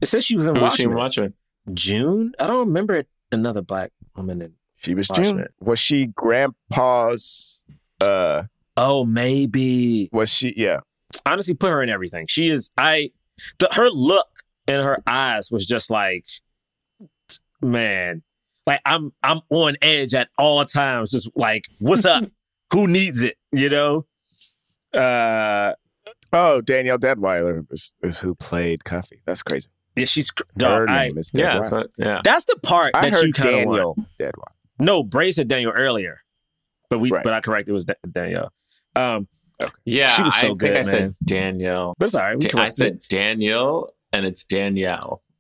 [0.01, 1.35] It says she was in Who was she Watchmen.
[1.75, 2.33] June.
[2.41, 4.55] I don't remember another black woman in.
[4.81, 5.37] She was Watchmen.
[5.37, 5.47] June.
[5.61, 7.63] Was she grandpa's?
[8.03, 8.45] Uh,
[8.77, 10.09] Oh, maybe.
[10.13, 10.55] was she?
[10.57, 10.81] Yeah.
[11.27, 12.27] Honestly, put her in everything.
[12.29, 12.71] She is.
[12.79, 13.11] I.
[13.59, 14.29] The, her look
[14.67, 16.25] and her eyes was just like,
[17.63, 18.23] man,
[18.67, 21.11] like I'm I'm on edge at all times.
[21.11, 22.25] Just like, what's up?
[22.73, 23.37] Who needs it?
[23.53, 24.07] You know.
[24.95, 25.73] Uh,
[26.33, 29.21] Oh, Danielle Deadwyler is, is who played Cuffy.
[29.27, 29.69] That's crazy.
[29.97, 30.89] yeah, she's Her dog.
[30.89, 32.21] I, name is Yeah, so, yeah.
[32.23, 33.77] that's the part I that you heard kind of want.
[33.77, 34.53] Daniel Deadwyler.
[34.81, 36.21] No, Bray said Daniel earlier,
[36.89, 37.23] but we Right.
[37.25, 38.53] but I corrected it was Da- Danielle.
[38.97, 39.29] Um,
[39.85, 40.85] Yeah, She was so I think I man.
[40.85, 41.95] said Danielle.
[41.99, 42.39] but it's all right.
[42.39, 43.09] We Da- I said it.
[43.11, 45.23] Danielle, and it's Danielle.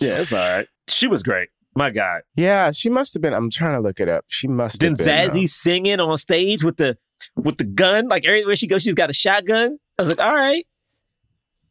[0.00, 0.68] Yeah, it's all right.
[0.88, 1.48] She was great.
[1.74, 2.22] My God.
[2.36, 3.32] Yeah, she must have been.
[3.32, 4.24] I'm trying to look it up.
[4.28, 5.08] She must Then have been.
[5.08, 6.98] uh, Zazie singing on stage with the
[7.36, 9.78] with the gun, like everywhere she goes, she's got a shotgun.
[9.98, 10.66] I was like, all right,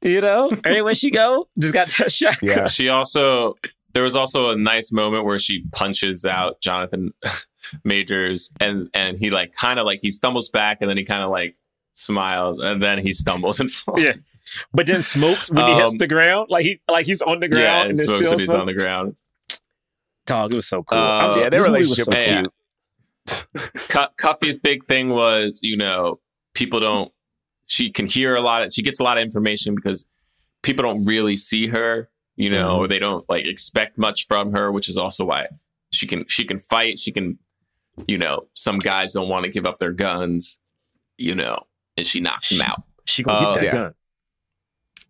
[0.01, 2.49] you know, everywhere she go, just got that shotgun.
[2.49, 2.67] Yeah.
[2.67, 3.55] She also
[3.97, 7.15] there was also a nice moment where she punches out Jonathan
[7.83, 11.23] Majors and and he like kind of like he stumbles back and then he kind
[11.23, 11.55] of like
[11.95, 13.99] smiles and then he stumbles and falls.
[13.99, 14.37] Yes.
[14.71, 17.47] But then smokes when he hits Um, the ground, like he like he's on the
[17.47, 19.15] ground Yeah, and and smokes still when he's on the ground.
[20.27, 20.97] Dog, it was so cool.
[20.99, 22.41] Uh, I'm Yeah, their this movie was relationship was so Yeah.
[22.41, 22.53] cute.
[23.89, 26.19] Cu- Cuffy's big thing was, you know,
[26.53, 27.11] people don't.
[27.65, 28.61] She can hear a lot.
[28.61, 30.05] Of, she gets a lot of information because
[30.61, 32.87] people don't really see her, you know, Mhm.
[32.89, 35.47] they don't like expect much from her, which is also why
[35.91, 36.97] she can she can fight.
[36.99, 37.37] She can
[38.07, 40.59] you know, some guys don't want to give up their guns,
[41.17, 41.57] you know,
[41.97, 42.83] and she knocks him out.
[43.05, 43.91] She gonna Uh, get that yeah.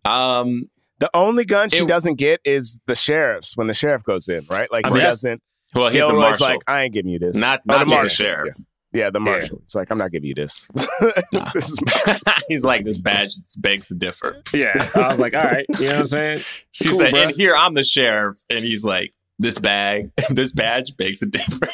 [0.04, 0.40] gun.
[0.40, 0.70] Um,
[1.00, 4.44] The only gun she It- doesn't get is the sheriff's when the sheriff goes in,
[4.50, 4.68] right?
[4.72, 5.40] Like I he mean, that's- doesn't.
[5.74, 7.36] well, he's the marshal, like, I ain't giving you this.
[7.36, 8.08] not Oh, not the just the marshal.
[8.26, 8.54] sheriff.
[8.58, 9.60] Yeah, the marshal.
[9.64, 10.70] It's like I'm not giving you this.
[11.54, 11.78] this is
[12.48, 14.42] he's like, this badge begs to differ.
[14.52, 16.38] Yeah, I was like, all right, you know what I'm saying?
[16.72, 17.22] She Cool, said, bruh.
[17.24, 21.68] and here I'm the sheriff, and he's like, this bag, this badge begs to differ.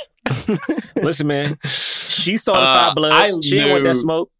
[0.97, 3.15] Listen, man, she saw the Uh, five bloods.
[3.39, 4.31] I She didn't want that knew- smoke.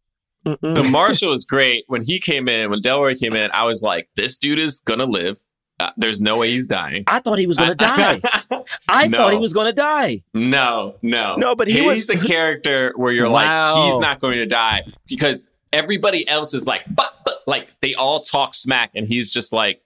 [0.47, 0.75] Mm-mm.
[0.75, 2.69] the marshal was great when he came in.
[2.69, 5.37] When Delroy came in, I was like, this dude is gonna live.
[5.79, 7.03] Uh, there's no way he's dying.
[7.07, 8.19] I thought he was gonna die.
[8.89, 9.17] I No.
[9.17, 10.23] thought he was gonna die.
[10.33, 13.75] No, no, No, but he he's was- a character where you're Wow.
[13.75, 17.93] like, he's not going to die because everybody else is like, but, but, like they
[17.93, 19.81] all talk smack, and he's just like,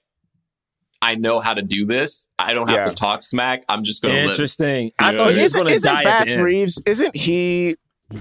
[1.01, 2.27] I know how to do this.
[2.37, 2.89] I don't have Yeah.
[2.89, 3.63] to talk smack.
[3.69, 4.29] I'm just going to live.
[4.31, 4.91] Interesting.
[4.99, 6.35] I thought he was isn't gonna isn't Bass.
[6.35, 6.81] Reeves?
[6.85, 7.75] Isn't he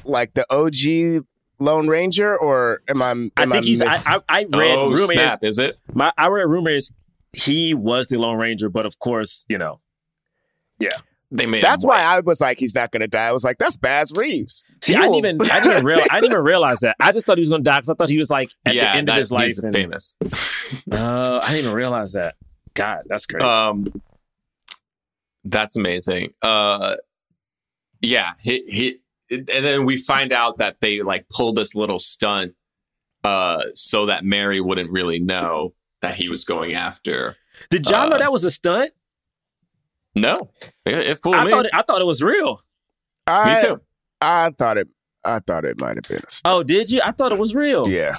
[0.04, 1.24] like the OG
[1.58, 3.10] Lone Ranger, or am I?
[3.10, 3.82] Am I think he's.
[3.82, 5.10] I, miss- I, I read oh rumors.
[5.10, 5.42] snap!
[5.44, 5.76] Is it?
[5.92, 6.92] My I read rumors
[7.32, 9.80] he was the Lone Ranger, but of course, you know.
[10.78, 10.90] Yeah.
[11.30, 11.62] They made.
[11.62, 13.26] That's why I was like, he's not going to die.
[13.26, 14.64] I was like, that's Bass Reeves.
[14.82, 16.96] See, I didn't even I didn't even real I didn't even realize that.
[17.00, 18.92] I just thought he was gonna die because I thought he was like at yeah,
[18.92, 19.54] the end of his life.
[19.62, 20.16] and- famous.
[20.92, 22.34] Uh, I didn't even realize that.
[22.74, 23.42] God, that's crazy.
[23.42, 23.86] Um,
[25.44, 26.32] that's amazing.
[26.42, 26.96] Uh,
[28.02, 29.00] yeah, he, he,
[29.30, 32.52] and then we find out that they like pulled this little stunt,
[33.24, 35.72] uh, so that Mary wouldn't really know
[36.02, 37.36] that he was going after.
[37.70, 38.92] Did y'all know uh, that was a stunt?
[40.14, 40.34] No,
[40.84, 41.50] it, it fooled I me.
[41.50, 42.60] thought it, I thought it was real.
[43.26, 43.80] I, me too.
[44.20, 44.88] I thought it.
[45.24, 46.52] I thought it might have been a stunt.
[46.54, 47.00] Oh, did you?
[47.04, 47.88] I thought it was real.
[47.88, 48.16] Yeah.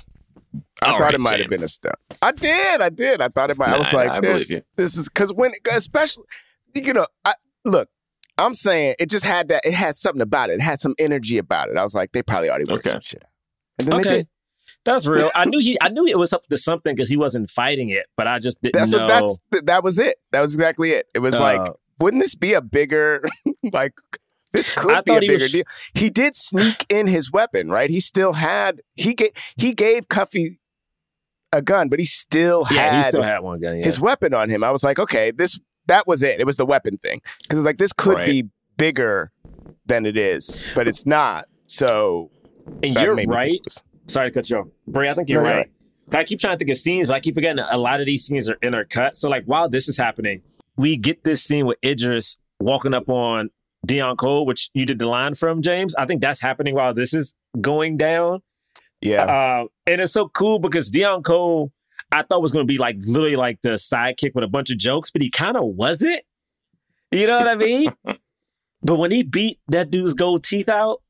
[0.82, 1.96] I All thought right, it might have been a stunt.
[2.22, 2.82] I did.
[2.82, 3.22] I did.
[3.22, 3.70] I thought it might.
[3.74, 6.26] I was like, I this, this is because when, especially,
[6.74, 7.34] you know, I,
[7.66, 7.90] look,
[8.38, 9.66] I'm saying it just had that.
[9.66, 10.54] It had something about it.
[10.54, 11.76] It had some energy about it.
[11.78, 12.92] I was like, they probably already worked Okay.
[12.94, 13.30] some shit out.
[13.80, 14.18] And then they Okay.
[14.20, 14.28] did.
[14.94, 15.30] That's real.
[15.36, 15.78] I knew he.
[15.82, 18.62] I knew it was up to something because he wasn't fighting it, but I just
[18.62, 19.08] didn't That's know.
[19.08, 20.18] what, that's that was it.
[20.32, 21.08] That was exactly it.
[21.14, 23.24] It was Uh, like, wouldn't this be a bigger
[23.72, 23.94] like?
[24.52, 25.64] This could I be a bigger was- deal.
[25.94, 27.90] He did sneak in his weapon, right?
[27.90, 30.60] He still had he gave he gave Cuffy
[31.54, 33.78] a gun, but he still yeah, had he still had one gun.
[33.78, 33.86] Yeah.
[33.86, 34.64] his weapon on him.
[34.64, 36.40] I was like, okay, this that was it.
[36.40, 38.26] It was the weapon thing because it was like this could Right.
[38.28, 39.32] be bigger
[39.86, 41.46] than it is, but it's not.
[41.68, 42.32] So
[42.84, 43.84] and you're made me think right.
[44.10, 45.10] Sorry to cut you off, Bray.
[45.10, 45.72] I think you're No, you're right.
[46.12, 48.26] I keep trying to think of scenes, but I keep forgetting a lot of these
[48.26, 49.16] scenes are intercut.
[49.16, 50.42] So, like, while this is happening,
[50.76, 53.52] we get this scene with Idris walking up on
[53.88, 55.94] Deon Cole, which you did the line from, James.
[55.96, 58.42] I think that's happening while this is going down.
[59.02, 61.72] Yeah, Uh, and it's so cool because Deon Cole,
[62.12, 64.78] I thought was going to be like literally like the sidekick with a bunch of
[64.78, 66.22] jokes, but he kind of wasn't.
[67.12, 67.92] You know what I mean?
[68.84, 71.02] but when he beat that dude's gold teeth out,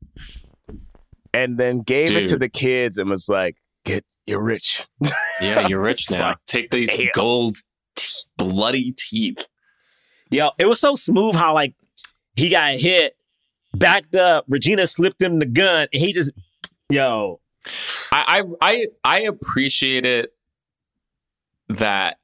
[1.33, 4.85] and then gave it to the kids and was like, "Get you're rich."
[5.41, 6.29] Yeah, you're rich now.
[6.29, 7.07] like, Take these damn.
[7.13, 7.55] gold,
[7.95, 9.37] teeth, bloody teeth.
[10.29, 11.75] yo, it was so smooth how like
[12.35, 13.15] he got hit,
[13.73, 14.43] backed up.
[14.49, 16.31] Regina slipped him the gun, and he just,
[16.89, 17.39] yo,
[18.11, 20.33] I I I, I appreciate it
[21.69, 22.17] that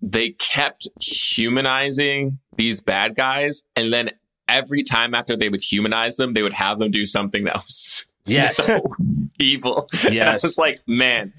[0.00, 4.10] they kept humanizing these bad guys, and then
[4.46, 8.04] every time after they would humanize them, they would have them do something that was
[8.26, 8.56] Yes.
[8.56, 8.82] so
[9.38, 9.88] evil.
[10.04, 11.32] And I was like, man,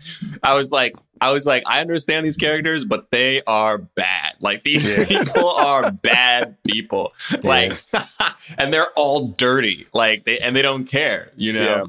[0.43, 4.33] I was like, I was like, I understand these characters, but they are bad.
[4.39, 5.05] Like these Yeah.
[5.05, 7.13] people are bad people.
[7.43, 7.73] Like,
[8.57, 9.87] and they're all dirty.
[9.93, 11.31] Like they and they don't care.
[11.35, 11.87] You know.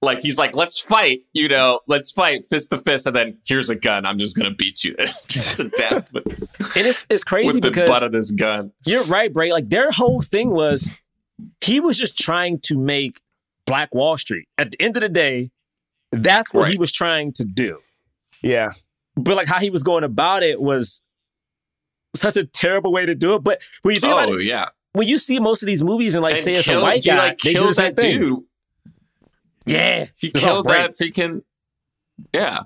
[0.00, 3.68] Like he's like, let's fight, you know, let's fight fist to fist, and then here's
[3.68, 4.06] a gun.
[4.06, 4.94] I'm just gonna beat you
[5.28, 8.70] to death and it's it's crazy with the because butt of this gun.
[8.86, 9.50] You're right, Bray.
[9.50, 10.88] Like their whole thing was
[11.60, 13.20] he was just trying to make
[13.68, 14.48] Black Wall Street.
[14.58, 15.50] At the end of the day,
[16.12, 17.78] that's what he was trying to do.
[18.42, 18.70] Yeah,
[19.16, 21.02] But like how he was going about it was
[22.14, 23.44] such a terrible way to do it.
[23.44, 26.14] But when you think about Oh it, yeah, when you see most of these movies
[26.14, 28.00] and like And say it's a white he, guy, like they do the same that
[28.02, 28.20] thing.
[28.20, 28.40] dude.
[29.66, 31.42] Yeah, He all killed that freaking
[32.32, 32.60] yeah.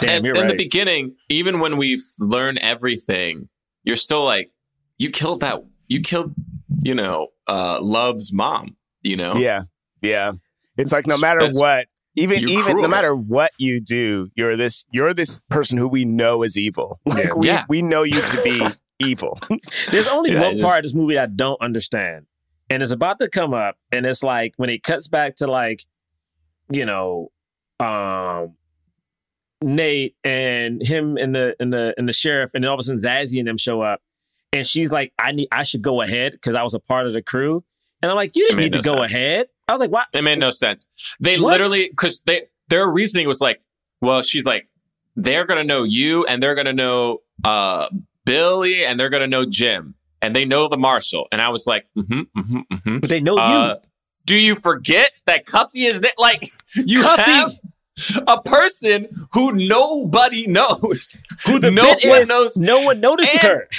[0.00, 3.48] Damn, and you're in the beginning, even when we learn everything,
[3.84, 4.50] you're still like,
[4.98, 5.62] you killed that.
[5.88, 6.34] You killed,
[6.82, 8.76] you know, uh, Love's mom.
[9.02, 9.36] You know.
[9.36, 9.62] yeah,
[10.04, 10.32] yeah.
[10.76, 11.86] It's like no matter that's- what,
[12.16, 16.04] even you're even no matter what you do, you're this you're this person who we
[16.04, 17.00] know is evil.
[17.06, 17.64] Like we Yeah.
[17.68, 18.64] we know you to be
[19.04, 19.38] evil.
[19.90, 22.26] There's only Yeah, one just- part of this movie I don't understand.
[22.70, 23.76] And it's about to come up.
[23.92, 25.82] And it's like when it cuts back to like,
[26.70, 27.30] you know,
[27.80, 28.54] um
[29.62, 32.82] Nate and him and the and the and the sheriff, and then all of a
[32.82, 34.00] sudden Zazie and them show up.
[34.52, 37.12] And she's like, I need I should go ahead because I was a part of
[37.12, 37.64] the crew.
[38.02, 39.14] And I'm like, you didn't made need to go sense.
[39.14, 39.46] ahead.
[39.68, 40.06] I was like, what?
[40.12, 40.86] It made no sense.
[41.20, 41.52] They What?
[41.52, 43.60] literally because they their reasoning was like,
[44.00, 44.68] well, she's like,
[45.16, 47.88] they're gonna know you and they're gonna know uh
[48.24, 51.26] Billy and they're gonna know Jim and they know the marshal.
[51.32, 52.98] And I was like, mm-hmm, mm-hmm, mm-hmm.
[52.98, 53.88] But they know Uh, you.
[54.26, 56.12] do you forget that Cuffy is there?
[56.18, 57.52] Like you Cuffy- have
[58.26, 61.16] a person who nobody knows.
[61.46, 62.56] Who the no one knows.
[62.56, 63.68] no one notices And- her.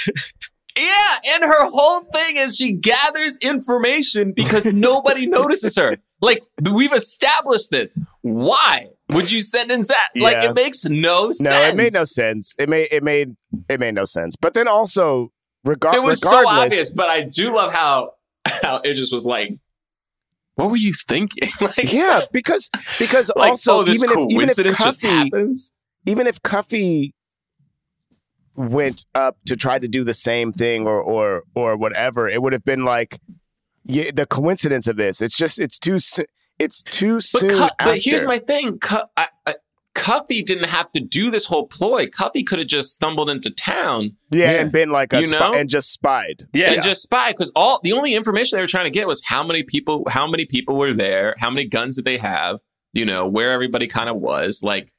[0.76, 5.96] Yeah, and her whole thing is she gathers information because nobody notices her.
[6.20, 7.96] Like we've established this.
[8.22, 10.08] Why would you sentence that?
[10.16, 10.50] Like Yeah.
[10.50, 11.48] it makes no sense.
[11.48, 12.54] No, it made no sense.
[12.58, 13.36] It made it made
[13.68, 14.36] it made no sense.
[14.36, 15.32] But then also,
[15.66, 18.12] regar- It was so obvious, but I do love how
[18.62, 19.52] how it just was like,
[20.54, 21.48] what were you thinking?
[21.60, 25.72] like, yeah, because because like also oh, even if even if Cuffy happens.
[26.06, 27.14] even if Cuffy
[28.56, 32.52] went up to try to do the same thing or or or whatever, it would
[32.52, 33.18] have been like
[33.84, 35.22] yeah, the coincidence of this.
[35.22, 36.24] It's just it's too soo-
[36.58, 37.50] it's too But, soon.
[37.50, 38.78] Cu- but here's my thing.
[38.78, 39.54] Cu- I, I,
[39.94, 42.06] Cuffy didn't have to do this whole ploy.
[42.06, 44.60] Cuffy could have just stumbled into town yeah, Yeah.
[44.60, 45.54] and been like a You spy- know?
[45.54, 46.46] and just spied.
[46.52, 46.72] Yeah.
[46.72, 49.42] and just spied because all the only information they were trying to get was how
[49.42, 52.60] many people how many people were there how many guns did they have
[52.92, 54.92] you know where everybody kind of was like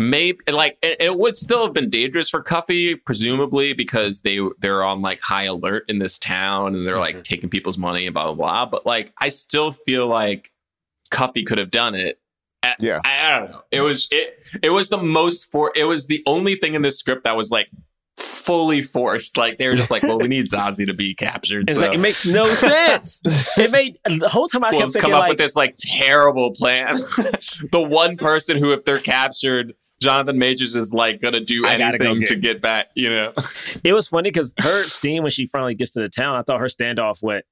[0.00, 4.82] maybe like it, it would still have been dangerous for cuffy presumably because they they're
[4.82, 7.22] on like high alert in this town and they're like mm-hmm.
[7.22, 10.52] taking people's money and blah blah blah but like i still feel like
[11.10, 12.18] cuffy could have done it
[12.62, 13.00] I- Yeah.
[13.04, 16.22] I, I don't know it was it it was the most for it was the
[16.26, 17.68] only thing in this script that was like
[18.16, 19.36] fully forced.
[19.36, 21.70] Like they were just like, well, we need Zazie to be captured.
[21.70, 23.20] It's so like it makes no sense.
[23.56, 25.56] it made the whole time I well, kept let's thinking come up like, with this
[25.56, 26.96] like terrible plan.
[27.72, 31.98] the one person who, if they're captured, Jonathan Majors is like gonna do I gotta
[31.98, 32.90] go anything get to get back.
[32.94, 33.32] You know,
[33.84, 36.60] it was funny because her scene when she finally gets to the town, I thought
[36.60, 37.44] her standoff with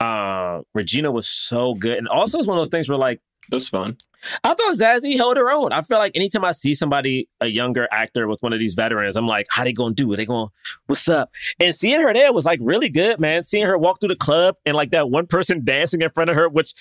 [0.00, 3.20] uh, Regina was so good, and also it's one of those things where like
[3.50, 3.96] it was fun.
[4.42, 5.72] I thought Zazie held her own.
[5.72, 9.16] I feel like anytime I see somebody, a younger actor with one of these veterans,
[9.16, 10.16] I'm like, how they gonna do it?
[10.16, 10.48] They gonna
[10.86, 11.30] what's up?
[11.58, 13.44] And seeing her there was like really good, man.
[13.44, 16.36] Seeing her walk through the club and like that one person dancing in front of
[16.36, 16.74] her, which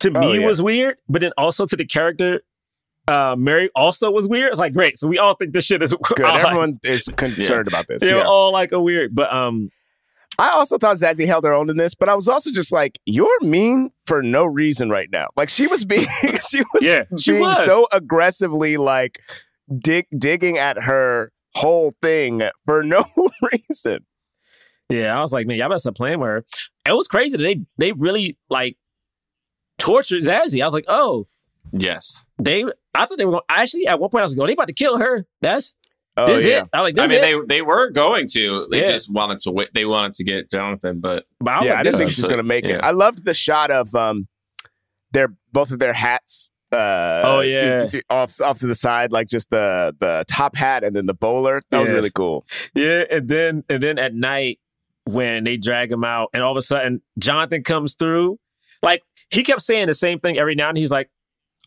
[0.00, 0.46] to Oh, me yeah.
[0.46, 2.42] was weird, but then also to the character,
[3.08, 4.50] uh, Mary also was weird.
[4.50, 4.98] It's like great.
[4.98, 6.26] So we all think this shit is Good.
[6.26, 8.02] Everyone is concerned about this.
[8.06, 8.26] They were yeah.
[8.26, 9.70] all like a weird, but um,
[10.38, 12.98] I also thought Zazie held her own in this, but I was also just like,
[13.06, 16.06] "You're mean for no reason right now." Like she was being,
[16.48, 17.64] she was Yeah, she being was.
[17.64, 19.20] so aggressively like
[19.78, 23.04] dig digging at her whole thing for no
[23.52, 24.04] reason.
[24.88, 26.44] Yeah, I was like, man, y'all better stop playing with her.
[26.86, 28.76] It was crazy that they they really like
[29.78, 30.62] tortured Zazie.
[30.62, 31.26] I was like, oh,
[31.72, 32.64] Yes, they.
[32.94, 33.42] I thought they were going.
[33.48, 35.26] Actually, at one point, I was like, oh, they about to kill her.
[35.40, 35.76] That's
[36.18, 36.68] Oh this yeah, it.
[36.72, 37.20] I was like, this I mean it.
[37.48, 38.66] they they were going to.
[38.70, 38.86] They Yeah.
[38.86, 39.68] just wanted to wait.
[39.74, 41.72] They wanted to get Jonathan, but but I was yeah.
[41.72, 42.80] I like, didn't think is- she was gonna make it.
[42.82, 44.26] I loved the shot of um,
[45.12, 46.50] their both of their hats.
[46.72, 47.88] Uh, Oh, yeah.
[48.10, 51.60] off off to the side, like just the the top hat and then the bowler.
[51.70, 52.46] That was really cool.
[52.74, 54.58] yeah, and then and then at night
[55.04, 58.38] when they drag him out, and all of a sudden Jonathan comes through.
[58.82, 61.08] Like he kept saying the same thing every now and he's like,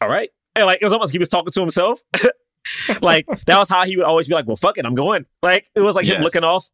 [0.02, 2.00] "All right," and like it was almost he was talking to himself.
[3.02, 5.68] like that was how he would always be like, "Well, fuck it, I'm going." Like
[5.76, 6.70] it was like him looking off.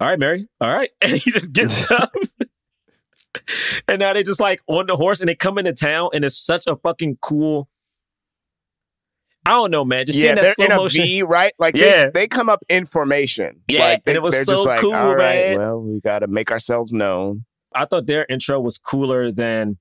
[0.00, 0.48] All right, Mary.
[0.60, 2.12] All right, and he just gets up.
[3.86, 6.36] and now they just like on the horse and they come into town and it's
[6.38, 7.68] such a fucking cool.
[9.46, 10.04] I don't know, man.
[10.06, 11.02] Just yeah, seeing that they're slow in a motion.
[11.04, 11.52] V, right?
[11.58, 12.04] Like Yeah.
[12.04, 13.62] they, they come up in formation.
[13.68, 15.58] Yeah, like they, and it was they're so just like, cool, all right, man.
[15.58, 17.46] well, we got to make ourselves known.
[17.74, 19.78] I thought their intro was cooler than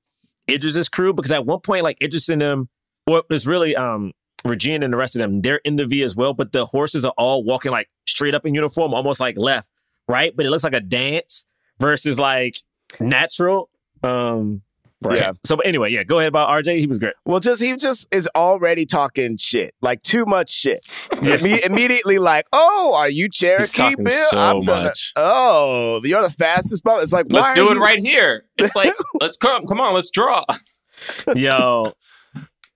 [0.49, 2.69] Idris's crew because at one point, like Idris and them,
[3.07, 4.11] well, it's really um
[4.45, 7.03] Regina and the rest of them, they're in the V as well, but the horses
[7.03, 9.69] are all walking like straight up in uniform, almost like left,
[10.07, 10.35] right?
[10.35, 11.45] But it looks like a dance
[11.79, 12.57] versus like
[12.99, 13.69] natural.
[14.03, 14.61] Um
[15.01, 15.17] right.
[15.17, 15.31] Yeah.
[15.45, 16.79] So but anyway, yeah, go ahead about RJ.
[16.79, 17.13] He was great.
[17.25, 20.79] Well, just he just is already talking shit, like too much shit.
[21.11, 24.29] Imme- immediately, like, oh, are you Cherokee, talking Bill?
[24.29, 25.13] so I'm gonna- much.
[25.15, 27.01] Oh, you're the fastest boat.
[27.03, 28.45] It's like, why let's are do it you- right here.
[28.57, 29.65] It's like let's come.
[29.67, 30.43] Come on, let's draw.
[31.35, 31.93] Yo.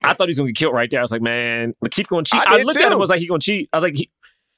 [0.05, 0.99] I thought he was gonna get killed right there.
[0.99, 2.41] I was like, man, Lakeith gonna cheat.
[2.45, 2.93] I I, did looked at him.
[2.93, 3.69] I was like, he gonna cheat.
[3.71, 4.09] I was like, he,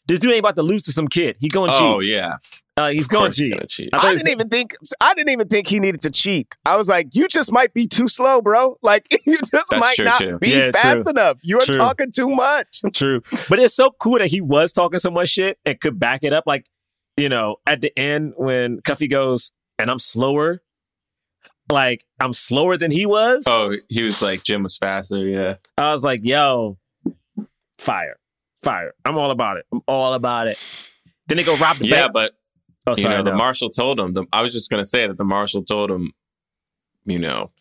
[0.07, 1.35] this dude ain't about to lose to some kid.
[1.39, 1.81] He gonna cheat.
[1.81, 2.37] Oh yeah,
[2.77, 3.69] Uh, he's going course to he's cheat.
[3.69, 3.89] cheat.
[3.93, 4.75] I I didn't even think.
[5.01, 6.55] I didn't even think he needed to cheat.
[6.65, 8.77] I was like, you just might be too slow, bro.
[8.83, 10.37] Like you just That's might true, not too.
[10.39, 11.09] be Yeah, fast true.
[11.09, 11.37] enough.
[11.41, 11.75] You are True.
[11.75, 12.81] talking too much.
[12.93, 13.21] True.
[13.49, 16.33] But it's so cool that he was talking so much shit and could back it
[16.33, 16.43] up.
[16.45, 16.65] Like,
[17.17, 20.61] you know, at the end when Cuffy goes, and I'm slower,
[21.71, 23.43] like I'm slower than he was.
[23.47, 25.17] Oh, he was like Jim was faster.
[25.25, 26.77] Yeah, I was like, yo,
[27.79, 28.17] fire.
[28.65, 28.93] Fire.
[29.05, 29.65] I'm all about it.
[29.71, 30.57] I'm all about it.
[31.27, 32.13] Then they go rob the yeah, bank.
[32.13, 32.33] but
[32.87, 34.13] Oh, you sorry, know, the marshal told him.
[34.13, 36.11] The, I was just gonna say that the marshal told him,
[37.05, 37.51] you know,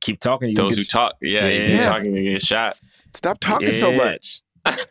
[0.00, 0.50] keep talking.
[0.50, 2.78] You those who talk, yeah, you keep talking, you get shot.
[3.14, 3.96] Stop talking so Yeah.
[3.96, 4.40] much.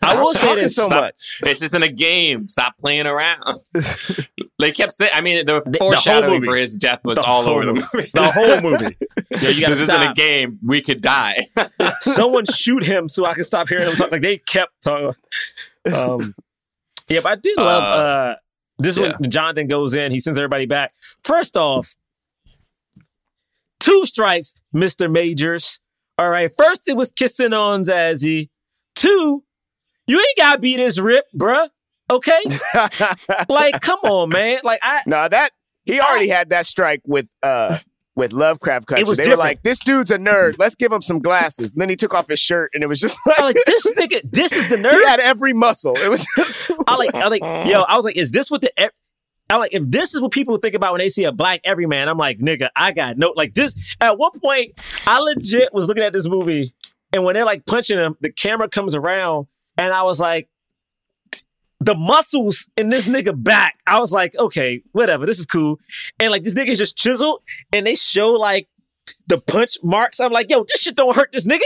[0.04, 0.76] I will Stop say talking this.
[0.76, 1.02] so Stop.
[1.04, 1.40] much.
[1.46, 2.48] It's just in a game.
[2.50, 3.44] Stop playing around.
[4.60, 5.12] they kept saying.
[5.14, 8.10] I mean, the the foreshadowing for his death was The all over the movie.
[8.14, 8.98] The whole movie.
[9.42, 10.60] Yo, you this isn't a game.
[10.66, 11.44] We could die.
[12.02, 14.12] Someone shoot him so I can stop hearing him talk.
[14.12, 15.16] Like they kept talking.
[15.92, 16.36] Um,
[17.08, 17.84] yeah, but I did love.
[17.84, 18.36] Uh, Uh,
[18.80, 19.14] this yeah.
[19.18, 20.12] when Jonathan goes in.
[20.12, 20.94] He sends everybody back.
[21.24, 21.96] First off,
[23.80, 25.80] two strikes, Mister Majors.
[26.18, 26.52] All right.
[26.58, 28.50] First, it was kissing on Zazie.
[28.96, 29.44] Two,
[30.08, 31.70] you ain't gotta be this rip, bruh.
[32.10, 32.42] Okay.
[33.50, 34.60] like, come on, man.
[34.64, 35.02] Like I.
[35.06, 35.52] no, that
[35.86, 37.80] he already had that strike with uh
[38.16, 39.02] with Lovecraft Country.
[39.02, 39.40] It was they different.
[39.40, 40.56] were like, "This dude's a nerd.
[40.60, 43.00] Let's give him some glasses." And then he took off his shirt, and it was
[43.00, 44.22] just like, like this nigga.
[44.30, 44.92] This is the nerd.
[44.92, 45.96] he had every muscle.
[45.98, 46.58] It was just
[46.88, 48.72] I like, I like, yo, I was like, is this what the,
[49.50, 52.08] I like, if this is what people think about when they see a black everyman,
[52.08, 53.74] I'm like, nigga, I got no, like this.
[54.00, 54.74] At one point,
[55.08, 56.72] I legit was looking at this movie,
[57.14, 59.48] and when they're like punching him, the camera comes around,
[59.78, 60.50] and I was like,
[61.80, 63.80] the muscles in this nigga back.
[63.88, 65.80] I was like, okay, whatever, this is cool.
[66.20, 68.68] And like, this nigga's just chiseled, and they show like
[69.28, 70.20] the punch marks.
[70.20, 71.62] I'm like, yo, this shit don't hurt this nigga.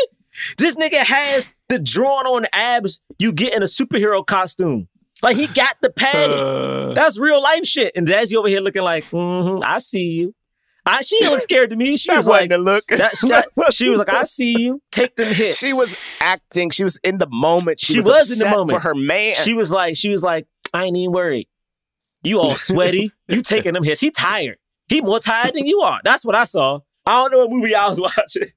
[0.57, 4.87] This nigga has the drawn on abs you get in a superhero costume.
[5.21, 6.37] Like he got the padding.
[6.37, 7.93] Uh, That's real life shit.
[7.95, 10.35] And Dazzy over here looking like, mm-hmm, I see you.
[10.85, 11.95] I she didn't scared to me.
[11.95, 12.85] She that was like, a look.
[12.87, 14.81] that, she, that- she was like, I see you.
[14.91, 15.57] Take them hits.
[15.57, 16.71] She was acting.
[16.71, 17.79] She was in the moment.
[17.79, 18.71] She, She was, was in the moment.
[18.81, 19.35] for her man.
[19.35, 21.47] She was like, she was like, I ain't even worried.
[22.21, 23.11] You all sweaty.
[23.27, 24.01] you taking them hits.
[24.01, 24.57] He tired.
[24.89, 26.01] He more tired than you are.
[26.03, 26.79] That's what I saw.
[27.05, 28.51] I don't know what movie I was watching.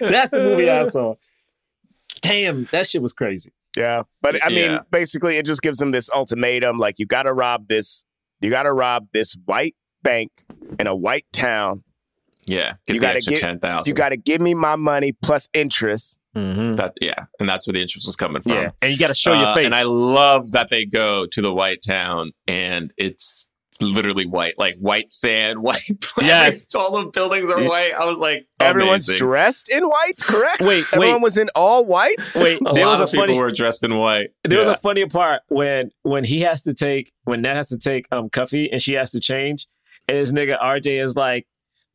[0.00, 1.14] That's the movie I saw.
[2.20, 3.52] Damn, that shit was crazy.
[3.76, 4.78] Yeah, but I mean, Yeah.
[4.90, 8.04] basically, it just gives them this ultimatum: like, you got to rob this,
[8.40, 9.76] you got to rob this white
[10.06, 10.30] bank
[10.78, 11.82] in a white town.
[12.46, 13.88] yeah, get You gotta get- ten thousand.
[13.90, 16.18] You got to give me my money plus interest.
[16.36, 16.76] Mm-hmm.
[16.76, 16.92] that.
[17.00, 18.52] Yeah, and that's where the interest was coming from.
[18.52, 19.64] Yeah, and you got to show your Uh, face.
[19.66, 23.46] And I love that they go to the white town and it's
[23.80, 25.80] literally white, like white sand, white.
[26.20, 26.74] Yes.
[26.74, 27.92] all the buildings are white.
[27.94, 30.60] I was like, Everyone's dressed in white, correct?
[30.60, 31.22] Wait, everyone wait.
[31.22, 32.32] was in all white.
[32.34, 34.28] Wait, A there lot was a of people were dressed in white.
[34.44, 34.68] There Yeah.
[34.68, 38.06] was a funny part when when he has to take when Nat has to take
[38.12, 39.66] um Cuffy and she has to change,
[40.08, 41.46] and this nigga RJ is like,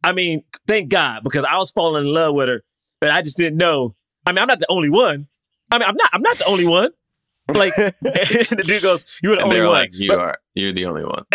[0.03, 2.63] I mean, thank God because I was falling in love with her,
[2.99, 3.95] but I just didn't know.
[4.25, 5.27] I mean, I'm not the only one.
[5.71, 6.09] I mean, I'm not.
[6.13, 6.89] I'm not the only one.
[7.47, 10.19] Like, and the dude goes, "You're the and only they were one." like, you But-
[10.19, 11.23] are, you're the only one.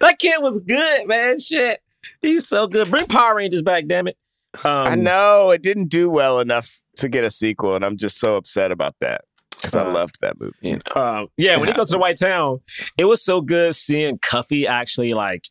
[0.00, 1.38] that kid was good, man.
[1.40, 1.80] Shit,
[2.22, 2.90] he's so good.
[2.90, 4.16] Bring Power Rangers back, damn it.
[4.64, 8.18] Um, I know it didn't do well enough to get a sequel, and I'm just
[8.18, 9.22] so upset about that
[9.60, 10.54] because I Uh, loved that movie.
[10.62, 11.98] You know, Um, yeah, It when he goes to the.
[11.98, 12.60] White Town,
[12.96, 15.44] it was so good seeing Cuffy actually like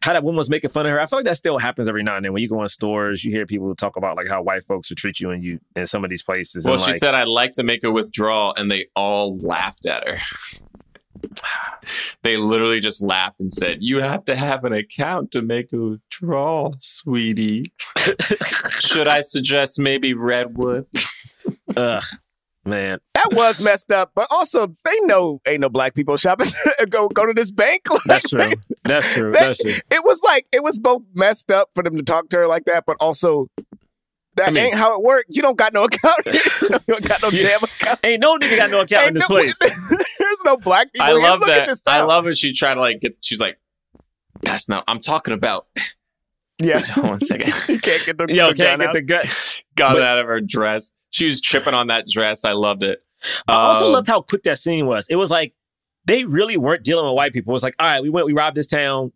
[0.00, 1.00] how that woman was making fun of her.
[1.00, 2.32] I feel like that still happens every now and then.
[2.32, 4.96] When you go in stores, you hear people talk about like how white folks will
[4.96, 6.64] treat you in you in some of these places.
[6.64, 9.86] well, and, she like, said I'd like to make a withdrawal, and they all laughed
[9.86, 10.18] at her.
[12.22, 15.76] they literally just laughed and said, "You have to have an account to make a
[15.76, 17.62] withdrawal, sweetie."
[18.80, 20.86] Should I suggest maybe Redwood?
[21.76, 22.02] Ugh,
[22.64, 22.98] man.
[23.14, 26.48] That was messed up, but also they know ain't no black people shopping.
[26.88, 27.82] go go to this bank.
[27.90, 28.54] Like, That's true.
[28.84, 29.32] That's true.
[29.32, 29.72] That- That's true.
[29.90, 32.64] it was like it was both messed up for them to talk to her like
[32.66, 33.48] that, but also
[34.36, 35.28] that I mean- ain't how it worked.
[35.30, 36.26] You don't got no account.
[36.26, 37.42] you don't got no Yeah.
[37.48, 38.00] damn account.
[38.04, 39.56] Ain't no nigga got no account in this no- place.
[39.58, 41.06] There's no black people.
[41.06, 41.20] I here.
[41.22, 41.80] love Look that.
[41.86, 42.36] I love it.
[42.38, 43.16] She tried to like get.
[43.22, 43.58] She's like,
[44.42, 44.84] "That's not.
[44.88, 45.66] I'm talking about."
[46.62, 47.48] Yeah, Hold on one second.
[47.68, 48.92] you can't get the Yo, the can't gun get out.
[48.94, 49.26] the gut.
[49.76, 50.92] Got But- it out of her dress.
[51.14, 52.44] She was tripping on that dress.
[52.44, 52.98] I loved it.
[53.46, 55.06] I also Um, loved how quick that scene was.
[55.08, 55.54] It was like
[56.06, 57.52] they really weren't dealing with white people.
[57.52, 59.12] It was like, all right, we went, we robbed this town.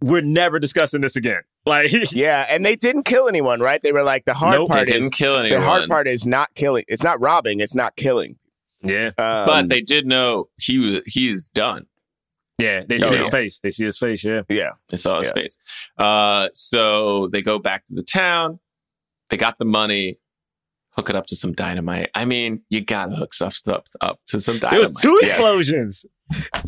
[0.00, 1.42] We're never discussing this again.
[1.66, 3.80] Like, Yeah, and they didn't kill anyone, right?
[3.80, 4.68] They were like the hard Nope.
[4.70, 5.60] Part is didn't kill anyone.
[5.60, 6.84] the hard part is not killing.
[6.88, 7.60] It's not robbing.
[7.60, 8.36] It's not killing.
[8.82, 11.02] yeah, Um, but they did know he was.
[11.06, 11.86] He's done.
[12.58, 12.82] yeah.
[12.88, 13.30] They Oh, see his yeah.
[13.30, 13.60] face.
[13.60, 14.24] They see his face.
[14.24, 14.42] Yeah.
[14.48, 15.34] yeah, They saw his Yeah.
[15.42, 15.56] face.
[15.98, 18.58] Uh, so they go back to the town.
[19.30, 20.18] They got the money.
[20.94, 22.10] Hook it up to some dynamite.
[22.14, 24.78] I mean, you gotta hook stuff, stuff up to some dynamite.
[24.78, 25.30] It was two Yes.
[25.38, 26.06] explosions.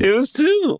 [0.01, 0.79] It was two.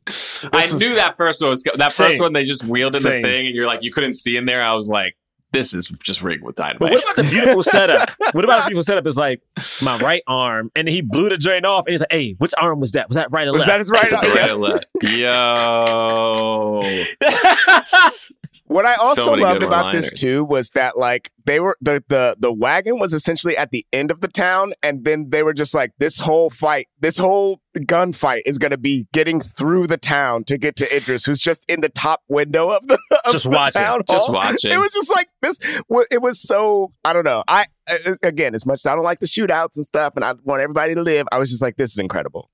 [0.53, 2.33] I was- knew that first one was go- that first one.
[2.33, 3.23] They just wheeled in Same.
[3.23, 4.63] the thing, and you're like, you couldn't see in there.
[4.63, 5.17] I was like,
[5.53, 6.81] this is just rigged with dynamite.
[6.81, 8.11] But what about the beautiful setup?
[8.33, 9.07] What about the beautiful setup?
[9.07, 9.41] Is like
[9.83, 12.81] my right arm, and he blew the drain off, and he's like, "Hey, which arm
[12.81, 13.09] was that?
[13.09, 14.11] Was that right or was left?" that his right?
[14.13, 14.87] Right or left?
[15.03, 16.83] Yo,
[18.75, 22.03] What I also many loved good about this too was that like they were the
[22.09, 25.53] the the wagon was essentially at the end of the town, and then they were
[25.53, 29.97] just like this whole fight, this whole gunfight is going to be getting through the
[29.97, 33.45] town to get to Idris, who's just in the top window of the of Just
[33.45, 33.81] the watching.
[33.81, 34.73] town Just watching.
[34.73, 35.61] It was just like this.
[35.89, 37.45] wa- It was so I don't know.
[37.47, 40.35] I uh, again, as much as I don't like the shootouts and stuff, and I
[40.43, 42.51] want everybody to live, I was just like, this is incredible.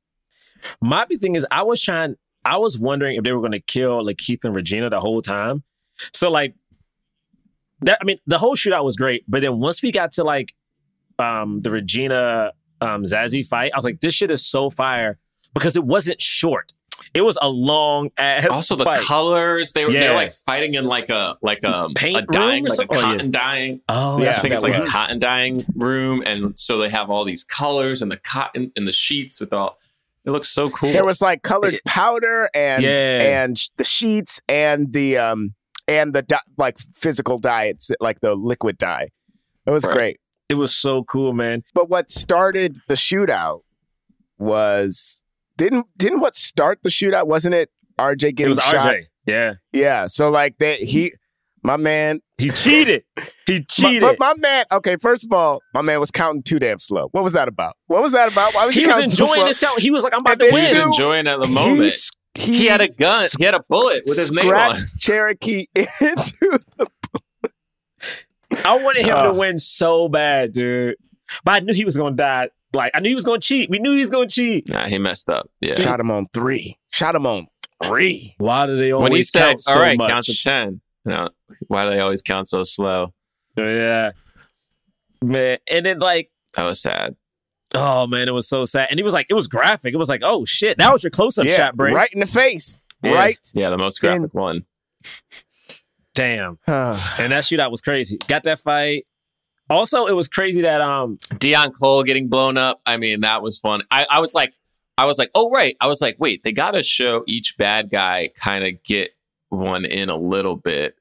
[0.82, 3.60] My big thing is I was trying, I was wondering if they were going to
[3.62, 5.64] kill like Keith and Regina the whole time.
[6.12, 6.54] So like
[7.82, 10.52] that, I mean, the whole shootout was great, but then once we got to like
[11.18, 15.18] um the Regina um Zazie fight, I was like, this shit is so fire
[15.54, 16.72] because it wasn't short.
[17.14, 18.46] It was a long ass.
[18.50, 18.98] Also, the fight.
[19.00, 20.00] colors they were Yeah.
[20.00, 22.96] they're like fighting in like a like a Paint a dyeing room like a something?
[22.96, 23.02] Oh, yeah.
[23.16, 23.80] cotton dyeing.
[23.88, 24.88] Oh, Yeah, that's I think it's like was.
[24.88, 28.86] a cotton dyeing room, and so they have all these colors and the cotton and
[28.86, 29.78] the sheets with all.
[30.26, 30.92] It looks so cool.
[30.92, 33.42] There was like colored powder and Yeah.
[33.42, 35.54] and the sheets and the um
[35.90, 39.08] and the di- like physical dye, it's like the liquid dye.
[39.66, 39.92] It was Right.
[39.94, 40.20] great.
[40.48, 41.62] It was so cool, man.
[41.74, 43.60] But what started the shootout
[44.38, 45.22] was
[45.56, 47.26] didn't didn't what start the shootout?
[47.26, 48.74] Wasn't it RJ getting it was shot?
[48.86, 49.04] RJ.
[49.26, 50.06] Yeah, Yeah.
[50.06, 51.12] So like that he
[51.62, 53.02] my man he cheated.
[53.46, 54.00] He my, cheated.
[54.00, 57.08] but my man okay, first of all, my man was counting too damn slow.
[57.12, 57.74] What was that about?
[57.86, 58.54] What was that about?
[58.54, 59.46] Why was he, he was counting so enjoying slow?
[59.46, 59.78] this count.
[59.80, 60.80] He was like, I'm about And to then he was win.
[60.80, 61.80] two- enjoying at the moment.
[61.92, 63.28] s- He, had a gun.
[63.38, 64.76] He had a bullet with his name on.
[64.76, 67.54] scratched Cherokee into the Bullet.
[68.64, 69.32] I wanted him to ah.
[69.32, 70.96] win so bad, dude.
[71.44, 72.48] But I knew he was gonna die.
[72.72, 73.70] Like I knew he was gonna cheat.
[73.70, 74.68] We knew he was gonna cheat.
[74.68, 75.50] Nah, he messed up.
[75.60, 75.74] Yeah.
[75.74, 76.76] Shot him on three.
[76.90, 77.46] Shot him on
[77.82, 78.34] three.
[78.38, 80.10] Why do they always when he said, count so "All right, much?
[80.10, 80.80] count to 10.
[81.06, 81.28] You know,
[81.68, 83.12] why do they always count so slow?
[83.56, 84.12] Yeah,
[85.22, 85.58] man.
[85.68, 87.16] And then like, That was sad.
[87.74, 88.88] Oh man, it was so sad.
[88.90, 89.94] And he was like, it was graphic.
[89.94, 91.94] It was like, oh shit, that was your close up yeah, shot, break.
[91.94, 92.80] right in the face.
[93.02, 93.12] Yeah.
[93.12, 93.38] Right.
[93.54, 94.64] Yeah, the most graphic one.
[96.14, 96.58] Damn.
[96.66, 98.18] And that shootout was crazy.
[98.28, 99.06] Got that fight.
[99.68, 102.80] Also, it was crazy that um Deon Cole getting blown up.
[102.84, 103.82] I mean, that was fun.
[103.90, 104.52] I, I was like,
[104.98, 105.76] I was like, oh right.
[105.80, 109.10] I was like, wait, they got to show each bad guy kind of get
[109.48, 110.96] one in a little bit.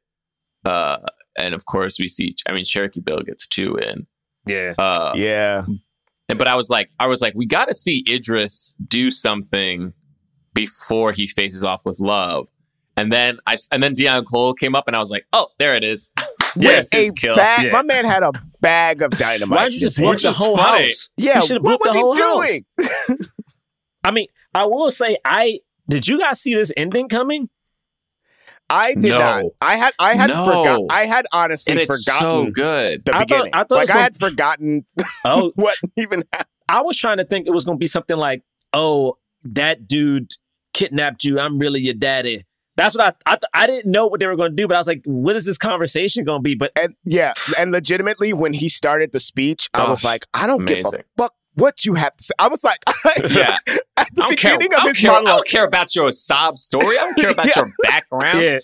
[0.63, 0.99] Uh,
[1.37, 2.35] and of course, we see.
[2.47, 4.05] I mean, Cherokee Bill gets two in.
[4.45, 4.73] yeah.
[4.77, 5.65] Uh, yeah.
[6.29, 9.93] And- But I was like, I was like, we got to see Idris do something
[10.53, 12.47] before he faces off with Love.
[12.97, 15.75] And then I and then Deon Cole came up, and I was like, oh, there
[15.75, 16.11] it is.
[16.55, 17.35] There's a kill.
[17.35, 17.67] bag.
[17.67, 17.71] Yeah.
[17.71, 19.55] My man had a bag of dynamite.
[19.57, 20.85] Why did you just This the whole funny.
[20.85, 21.09] house?
[21.15, 23.19] Yeah, He what was the he doing?
[24.03, 27.49] I mean, I will say, I did you guys see this ending coming?
[28.69, 29.19] I did No.
[29.19, 29.45] not.
[29.61, 29.93] I had.
[29.99, 30.43] I had No.
[30.45, 30.81] forgot.
[30.89, 33.05] I had honestly and it's forgotten so good.
[33.05, 33.51] the I thought- beginning.
[33.53, 34.85] I thought it like was I gonna- had forgotten
[35.25, 36.49] Oh, what even happened.
[36.69, 38.43] I was trying to think it was going to be something like,
[38.73, 40.33] "Oh, that dude
[40.73, 41.39] kidnapped you.
[41.39, 42.45] I'm really your daddy."
[42.77, 44.75] That's what I I, th- I didn't know what they were going to do, but
[44.75, 48.33] I was like, "What is this conversation going to be?" But And yeah, and legitimately,
[48.33, 51.85] when he started the speech, I Oh, was like, I don't give a fuck what
[51.85, 52.33] you have to say.
[52.39, 52.79] I was like,
[53.29, 53.57] Yeah.
[53.97, 54.57] at the I don't care.
[54.57, 56.97] beginning I of don't his care, I don't care about your sob story.
[56.97, 57.57] I don't care about Yeah.
[57.57, 58.41] your background.
[58.41, 58.57] yeah,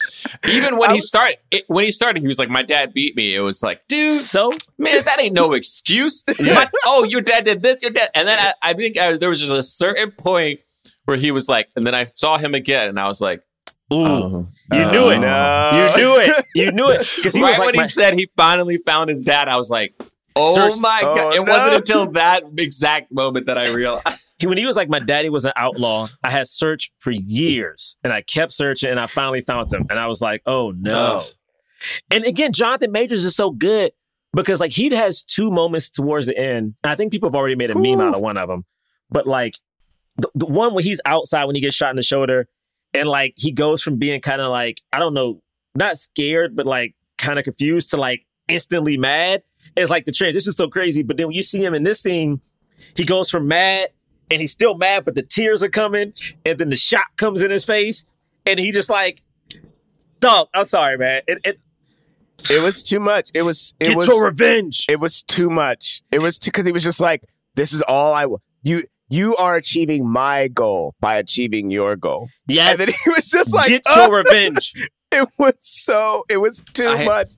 [0.50, 3.16] Even when I he started, it, when he started, he was like, "My dad beat
[3.16, 6.24] me." It was like, dude, so man, that ain't no excuse.
[6.39, 9.30] My- oh, your dad did this, your dad, and then I, I think uh, there
[9.30, 10.60] was just a certain point
[11.06, 13.41] where he was like, and then I saw him again, and I was like,
[13.93, 15.20] ooh, oh, you knew it.
[15.20, 15.72] No.
[15.96, 16.46] You knew it.
[16.56, 19.22] You knew it because right was like, when my- he said he finally found his
[19.22, 19.93] dad, I was like,
[20.36, 21.34] oh Search- my Oh, god!
[21.36, 21.52] It no.
[21.52, 24.36] wasn't until that exact moment that I realized.
[24.40, 27.98] he- when he was like, "My daddy was an outlaw." I had searched for years,
[28.04, 31.24] and I kept searching, and I finally found him, and I was like, "Oh no!"
[31.26, 31.30] Oh.
[32.12, 33.92] And again, Jonathan Majors is so good
[34.34, 36.74] because like he has two moments towards the end.
[36.84, 38.66] And I think people have already made a meme out of one of them,
[39.10, 39.56] but like
[40.18, 42.48] the, the one where he's outside when he gets shot in the shoulder,
[42.94, 45.42] and like he goes from being kind of like I don't know,
[45.76, 49.44] not scared, but like kind of confused to like instantly mad.
[49.76, 51.03] It's like the transition is so crazy.
[51.03, 52.41] But then when you see him in this scene,
[52.95, 53.89] he goes from mad
[54.32, 56.13] and he's still mad, but the tears are coming,
[56.45, 58.05] and then the shot comes in his face,
[58.47, 59.22] and he just like,
[60.20, 60.47] dog.
[60.53, 61.22] I'm sorry, man.
[61.28, 61.59] It, it,
[62.49, 63.30] It was too much.
[63.34, 63.74] It was.
[63.80, 64.07] It get was.
[64.07, 64.86] your revenge.
[64.89, 66.01] it was too much.
[66.11, 67.24] It was because he was just like,
[67.55, 72.30] "This is all I w- you you are achieving my goal by achieving your goal."
[72.47, 74.74] yes, And then he was just like, get "Oh." your revenge.
[75.11, 76.26] It was so.
[76.30, 77.32] It was too I- much.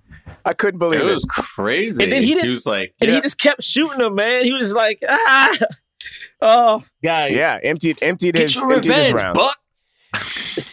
[0.47, 1.09] I couldn't believe It it.
[1.09, 2.01] was crazy.
[2.03, 4.45] And then he didn't- He was like, And he just kept shooting him, man.
[4.45, 5.55] He was just like, ah.
[6.41, 7.33] Oh, guys.
[7.33, 9.37] Yeah, emptied emptied get his your emptied his revenge, rounds.
[9.39, 9.57] Buck.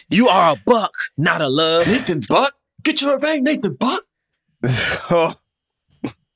[0.09, 1.87] You are a buck, not a love.
[1.87, 2.53] Nathan Buck.
[2.83, 4.03] Get your revenge, Nathan Buck.
[5.09, 5.33] Oh,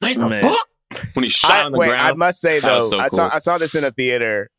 [0.02, 0.42] Nathan Man.
[0.42, 0.68] Buck.
[1.14, 2.08] When he shot I, on the wait, ground.
[2.08, 3.30] I must say though, so I saw.
[3.34, 4.50] I saw this in a theater.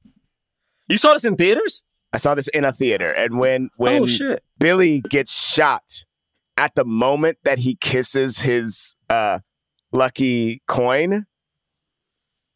[0.89, 1.83] You saw this in theaters?
[2.13, 4.43] I saw this in a theater, and when when oh shit.
[4.59, 6.05] Billy gets shot
[6.61, 9.39] at the moment that he kisses his uh,
[9.93, 11.25] lucky coin,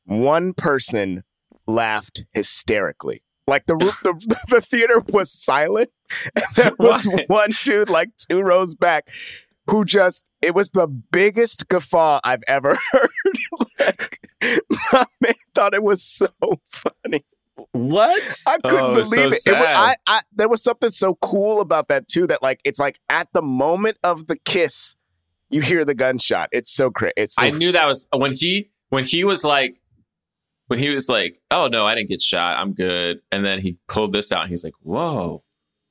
[0.04, 1.24] one person
[1.66, 3.22] laughed hysterically.
[3.46, 5.88] Like the the, the theater was silent,
[6.36, 7.28] and there was What?
[7.28, 9.08] one dude like two rows back
[9.68, 13.10] who just it was the biggest guffaw I've ever heard.
[13.80, 14.20] like,
[14.92, 16.28] my man thought it was so
[16.70, 17.24] funny.
[17.74, 18.22] What?
[18.46, 19.42] I couldn't Oh, it's so believe it.
[19.46, 19.66] it was.
[19.66, 22.26] I, I, there was something so cool about that too.
[22.28, 24.94] That like it's like at the moment of the kiss,
[25.50, 26.50] you hear the gunshot.
[26.52, 27.14] It's so crazy.
[27.16, 29.82] It's so I knew that was when he when he was like
[30.68, 32.58] when he was like, "Oh no, I didn't get shot.
[32.58, 35.42] I'm good." And then he pulled this out and he's like, "Whoa,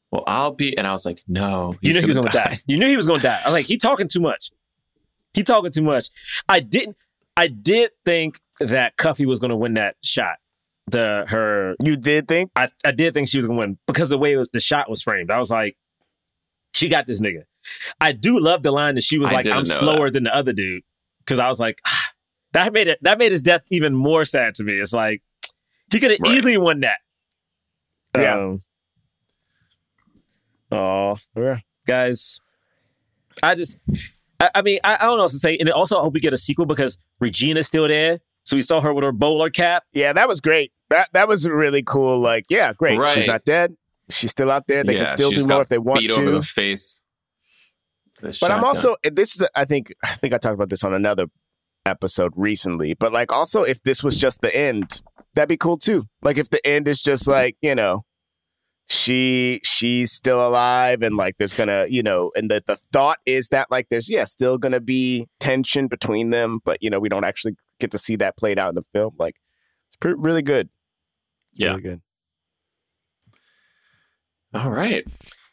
[0.10, 2.60] well I'll be." And I was like, "No, You knew he was gonna gonna die.
[2.66, 3.42] You knew he was gonna die.
[3.44, 4.52] I was like, he talking too much.
[5.34, 6.06] He talking too much.
[6.48, 6.96] I didn't.
[7.36, 10.36] I did think that Cuffy was gonna win that shot.
[10.88, 11.76] The her.
[11.84, 12.52] You did think?
[12.56, 15.02] I, I did think she was gonna win because the way was, the shot was
[15.02, 15.32] framed.
[15.32, 15.78] I was like,
[16.74, 17.44] she got this nigga.
[18.02, 20.52] I do love the line that she was I like, I'm slower than the other
[20.52, 20.84] dude.
[21.20, 22.10] Because I was like, ah,
[22.52, 23.00] that made it.
[23.02, 24.74] That made his death even more sad to me.
[24.74, 25.22] It's like
[25.92, 26.34] he could have Right.
[26.36, 26.98] easily won that.
[28.16, 28.38] Yeah.
[28.38, 28.62] Um,
[30.72, 31.60] oh, Yeah.
[31.88, 32.40] guys.
[33.42, 33.78] I just,
[34.40, 35.58] I, I mean, I, I don't know what to say.
[35.58, 38.20] And also, I hope we get a sequel because Regina's still there.
[38.44, 39.84] So we saw her with her bowler cap.
[39.94, 40.72] Yeah, that was great.
[40.90, 42.20] That that was really cool.
[42.20, 42.98] Like, yeah, great.
[43.00, 43.10] Right.
[43.14, 43.76] She's not dead.
[44.10, 44.84] She's still out there.
[44.84, 46.22] They Yeah, can still do more if they want beat to.
[46.22, 47.02] over the face.
[48.22, 48.64] The But I'm shotgun.
[48.66, 51.28] also this is I think I think I talked about this on another
[51.86, 52.94] episode recently.
[52.94, 55.02] But like also if this was just the end,
[55.36, 56.08] that'd be cool too.
[56.22, 58.04] Like if the end is just like you know,
[58.88, 63.48] she she's still alive and like there's gonna you know and the the thought is
[63.48, 67.24] that like there's yeah still gonna be tension between them, but you know we don't
[67.24, 69.14] actually get to see that played out in the film.
[69.18, 69.36] Like
[69.90, 70.70] it's pretty, really good.
[71.54, 71.70] Yeah.
[71.70, 72.02] really good.
[74.54, 75.06] all right.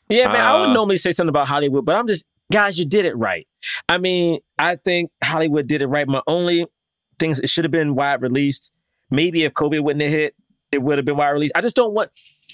[0.09, 2.85] Yeah, man, I would Uh, normally say something about Hollywood, but I'm just, guys, you
[2.85, 3.47] did it right.
[3.89, 6.07] I mean, I think Hollywood did it right.
[6.09, 6.67] My only
[7.21, 8.73] things, it should have been wide released.
[9.11, 10.35] Maybe if COVID wouldn't have hit,
[10.73, 11.53] it would have been wide released.
[11.55, 12.11] I just don't want,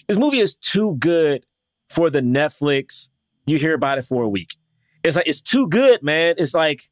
[0.09, 1.45] this movie is too good
[1.89, 3.11] for the Netflix,
[3.47, 4.57] you hear about it for a week.
[5.05, 6.35] It's like, it's too good, man.
[6.39, 6.83] It's like,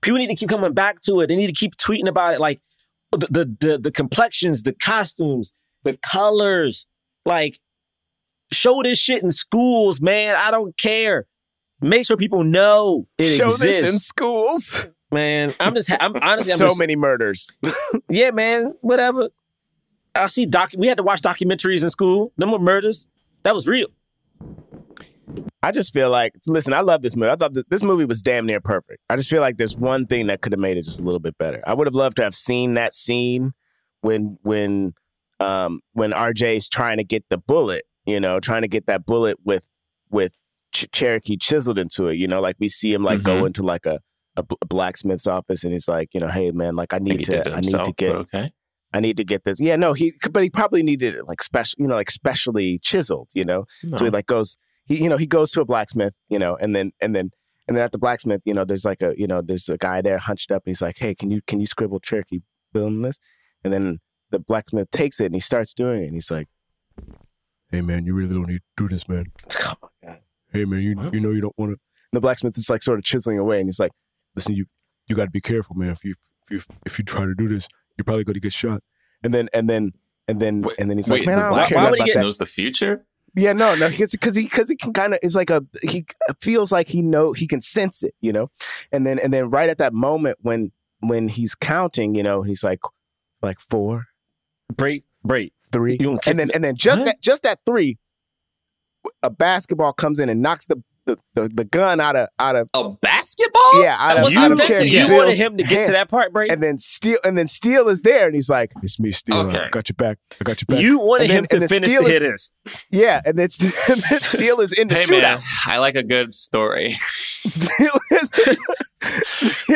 [0.00, 1.26] people need to keep coming back to it.
[1.26, 2.40] They need to keep tweeting about it.
[2.40, 2.60] Like,
[3.12, 5.54] the, the, the, the complexions, the costumes,
[5.84, 6.86] the colors,
[7.24, 7.58] like,
[8.52, 10.36] show this shit in schools, man.
[10.36, 11.26] I don't care.
[11.80, 14.84] Make sure people know it Show exists, this in schools.
[15.12, 15.54] man.
[15.60, 17.50] I'm just, ha- I'm honestly, I'm so just, many murders.
[18.08, 18.72] yeah, man.
[18.80, 19.28] Whatever.
[20.22, 20.70] I see doc.
[20.76, 22.32] We had to watch documentaries in school.
[22.36, 23.06] Them were murders.
[23.42, 23.88] That was real.
[25.62, 27.30] I just feel like, listen, I love this movie.
[27.30, 29.00] I thought th- this movie was damn near perfect.
[29.10, 31.18] I just feel like there's one thing that could have made it just a little
[31.18, 31.62] bit better.
[31.66, 33.52] I would have loved to have seen that scene
[34.02, 34.94] when when
[35.40, 39.38] um when RJ's trying to get the bullet, you know, trying to get that bullet
[39.44, 39.68] with
[40.10, 40.34] with
[40.72, 42.16] Ch- Cherokee chiseled into it.
[42.16, 43.46] You know, like we see him like go Mhm.
[43.48, 43.98] into like a,
[44.36, 47.16] a blacksmith's office and he's like, you know, hey man, like I I think he
[47.16, 48.52] need did to I need to get but okay.
[48.92, 49.60] I need to get this.
[49.60, 53.28] Yeah, no, he but he probably needed it like special, you know, like specially chiseled,
[53.34, 53.64] you know.
[53.96, 54.56] So he like goes,
[54.86, 57.30] he you know he goes to a blacksmith, you know, and then and then
[57.68, 60.00] and then at the blacksmith, you know, there's like a you know there's a guy
[60.00, 62.40] there hunched up, and he's like, hey, can you can you scribble Cherokee
[62.72, 63.18] Bill on this?
[63.64, 63.98] And then
[64.30, 66.48] the blacksmith takes it and he starts doing it, and he's like,
[67.70, 69.26] hey man, you really don't need to do this, man.
[69.62, 70.18] Oh my god.
[70.52, 71.12] Hey man, you What?
[71.12, 71.78] you know you don't want to.
[72.12, 73.92] And the blacksmith is like sort of chiseling away, and he's like,
[74.34, 74.66] listen, you
[75.08, 75.90] you got to be careful, man.
[75.90, 76.14] If you
[76.50, 78.82] if you if you try to do this, you're probably going to get shot.
[79.22, 79.92] And then and then
[80.28, 82.06] and then Wait- and then he's Wait, like, man, I don't why about would he
[82.06, 82.14] that.
[82.14, 83.04] get- knows the future.
[83.38, 86.06] Yeah, no, no, because he because he can kind of is like a he
[86.40, 88.50] feels like he know he can sense it, you know,
[88.92, 92.64] and then and then right at that moment when when he's counting, you know, he's
[92.64, 92.80] like
[93.42, 94.04] like four,
[94.74, 95.52] Break, break.
[95.70, 97.04] three, You gonna kick and then me- and then just What?
[97.06, 97.98] that just that three,
[99.22, 102.68] a basketball comes in and knocks the the, the, the gun out of out of
[102.74, 103.82] A basketball?
[103.82, 104.86] yeah out of was You, out of offensive.
[104.86, 105.12] You Yeah.
[105.16, 105.86] wanted him to get hand.
[105.86, 106.50] to that part, break.
[106.52, 109.36] and then Steele and then Steele is there and he's like, it's me, Steele.
[109.48, 109.58] Okay.
[109.58, 110.18] I got your back.
[110.40, 110.80] I got your back.
[110.82, 112.50] You wanted And then- him to finish Steele the is- hitters.
[112.90, 115.20] yeah, and then, Ste- and then Steele is in the Hey shootout.
[115.22, 116.96] man, I like a good story.
[117.46, 118.30] Steele is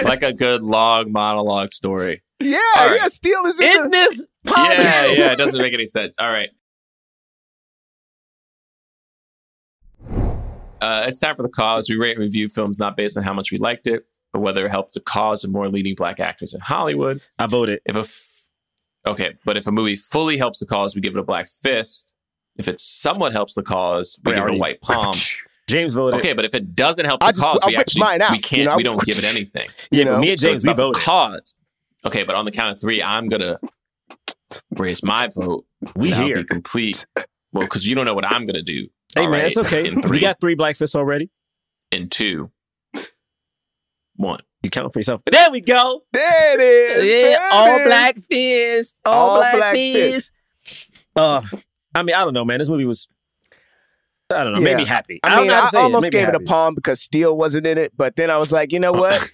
[0.05, 2.23] like a good long monologue story.
[2.41, 2.97] Yeah, All right.
[3.03, 5.17] yeah, Steele is in, In the, this Yeah, podcast.
[5.19, 6.17] yeah, it doesn't make any sense.
[6.19, 6.49] All right.
[10.81, 11.89] Uh, it's time for the cause.
[11.89, 14.65] We rate and review films not based on how much we liked it, but whether
[14.67, 17.21] it helped the cause of more leading black actors in Hollywood.
[17.39, 17.81] I voted.
[17.85, 18.49] If a f-
[19.07, 22.15] okay, but if a movie fully helps the cause, we give it a black fist.
[22.57, 25.15] If it somewhat helps the cause, we Wait, give it a white palm.
[25.69, 26.19] James voted.
[26.21, 28.33] Okay, but if it doesn't help I the just- cause, I we actually mine out,
[28.33, 28.77] we can't you know?
[28.77, 29.67] we don't give it anything.
[29.91, 31.03] You know, me and James, it's we about the voted.
[31.05, 31.55] cause.
[32.05, 33.59] Okay, but on the count of three, I'm gonna
[34.77, 35.65] raise my vote.
[35.95, 36.37] We That'll here.
[36.39, 37.07] be complete.
[37.53, 38.89] Well, because you don't know what I'm gonna do.
[39.15, 39.93] Hey All man, right, it's okay.
[40.09, 41.31] We got three black fists already.
[41.93, 42.51] And two,
[44.17, 44.41] one.
[44.63, 45.23] You count for yourself.
[45.31, 46.03] There we go.
[46.13, 47.05] There it is.
[47.05, 47.87] Yeah, There all is.
[47.87, 48.95] black fists.
[49.07, 50.33] All, All black, black fists.
[51.17, 51.41] Uh,
[51.95, 52.59] I mean, I don't know, man.
[52.59, 53.09] This movie was.
[54.29, 54.61] I don't know.
[54.61, 54.77] Yeah.
[54.77, 55.19] me happy.
[55.25, 58.15] I don't mean, I almost gave it a palm because Steel wasn't in it, but
[58.17, 59.29] then I was like, you know what?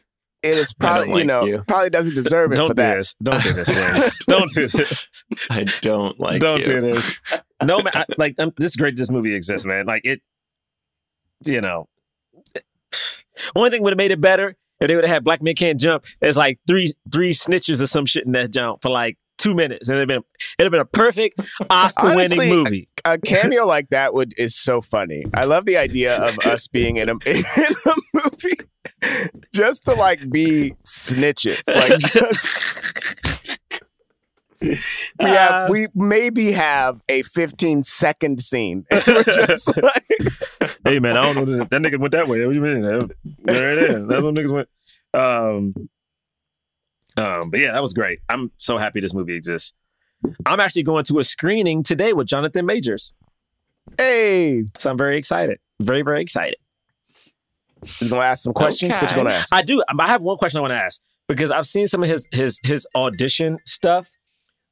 [0.49, 1.65] It is I don't probably, you know, you.
[1.67, 2.97] probably doesn't deserve it Don't for do that.
[2.97, 3.15] this.
[3.23, 4.19] Don't do this, James.
[4.27, 5.25] don't do this.
[5.51, 6.67] I don't like don't you.
[6.67, 7.21] do this.
[7.63, 7.93] No, man.
[7.95, 8.97] I, like, um, this is great.
[8.97, 9.87] This movie exists, man.
[9.87, 10.21] Like it.
[11.45, 11.89] You know,
[13.53, 15.79] one thing would have made it better if they would have had Black Men Can't
[15.79, 16.05] Jump.
[16.21, 19.89] There's like three three snitches or some shit in that jump for like two minutes,
[19.89, 20.23] and it'd been
[20.59, 21.41] it'd have been a perfect
[21.71, 22.89] Oscar winning movie.
[23.05, 25.25] A cameo like that would is so funny.
[25.35, 27.45] I love the idea of us being in a, in
[27.87, 28.57] a movie
[29.53, 31.61] just to like be snitches.
[31.67, 33.67] Like just,
[34.61, 34.77] we
[35.21, 38.87] Uh, we maybe have a 15 second scene.
[38.91, 40.05] Just like,
[40.85, 42.41] hey man, I don't know that, that nigga went that way.
[42.45, 42.81] What do you mean?
[42.83, 43.11] That-
[43.45, 44.07] There it is.
[44.07, 44.69] That's what niggas went.
[45.13, 45.75] Um,
[47.19, 48.21] um, but yeah, that was great.
[48.29, 49.75] I'm so happy this movie exists.
[50.47, 53.13] I'm actually going to a screening today with Jonathan Majors,
[53.99, 55.59] hey, so I'm very excited.
[55.81, 56.57] Very very excited.
[58.01, 58.93] You gonna ask some questions?
[58.93, 59.17] What you Okay.
[59.17, 59.55] gonna ask?
[59.55, 59.83] I do.
[59.99, 62.61] I have one question I want to ask because I've seen some of his his
[62.63, 64.11] his audition stuff,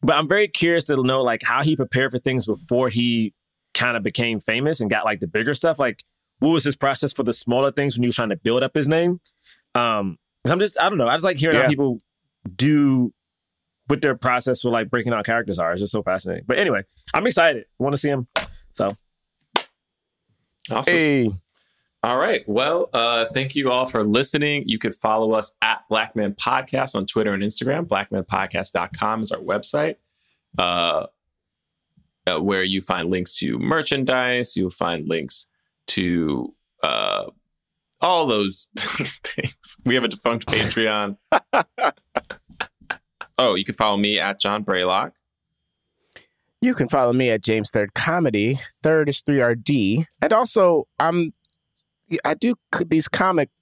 [0.02, 3.34] but I'm very curious to know like how he prepared for things before he
[3.74, 5.78] kind of became famous and got like the bigger stuff.
[5.78, 6.04] Like,
[6.38, 8.74] what was his process for the smaller things when he was trying to build up
[8.74, 9.20] his name?
[9.74, 11.08] Um, 'cause I'm just I don't know.
[11.08, 11.62] I just like hearing Yeah.
[11.64, 12.00] how people
[12.56, 13.12] do
[13.86, 15.72] what their process for like breaking out characters are.
[15.72, 16.44] It's just so fascinating.
[16.46, 16.82] But anyway,
[17.12, 17.64] I'm excited.
[17.78, 18.26] I want to see him.
[18.72, 18.96] So
[20.70, 20.94] Awesome.
[20.94, 21.30] Hey,
[22.04, 22.46] All right.
[22.46, 24.64] Well, uh, thank you all for listening.
[24.66, 27.86] You could follow us at Black Man Podcast on Twitter and Instagram.
[27.86, 29.96] Blackmanpodcast.com is our website,
[30.58, 31.06] uh,
[32.26, 34.54] uh, where you find links to merchandise.
[34.54, 35.46] You'll find links
[35.86, 37.30] to uh,
[38.02, 39.78] all those things.
[39.86, 41.16] We have a defunct Patreon.
[43.38, 45.12] oh, you can follow me at John Braylock.
[46.60, 48.60] You can follow me at James Third Comedy.
[48.82, 50.04] Third is 3RD.
[50.20, 51.32] And also, I'm
[52.24, 52.54] I do
[52.86, 53.52] these comics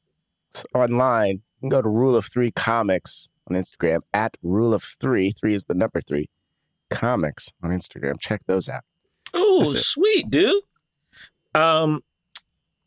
[0.74, 1.42] online.
[1.56, 5.32] You can go to Rule of Three Comics on Instagram at Rule of Three.
[5.32, 6.28] Three is the number three.
[6.90, 8.20] Comics on Instagram.
[8.20, 8.82] Check those out.
[9.34, 10.62] Oh, sweet, dude.
[11.54, 12.02] Um,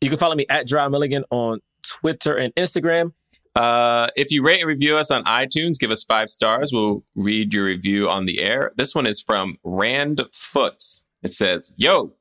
[0.00, 3.12] you can follow me at Jerah Milligan on Twitter and Instagram.
[3.54, 6.72] Uh, if you rate and review us on iTunes, give us five stars.
[6.72, 8.72] We'll read your review on the air.
[8.76, 11.02] This one is from Rand Foots.
[11.22, 12.12] It says, Yo,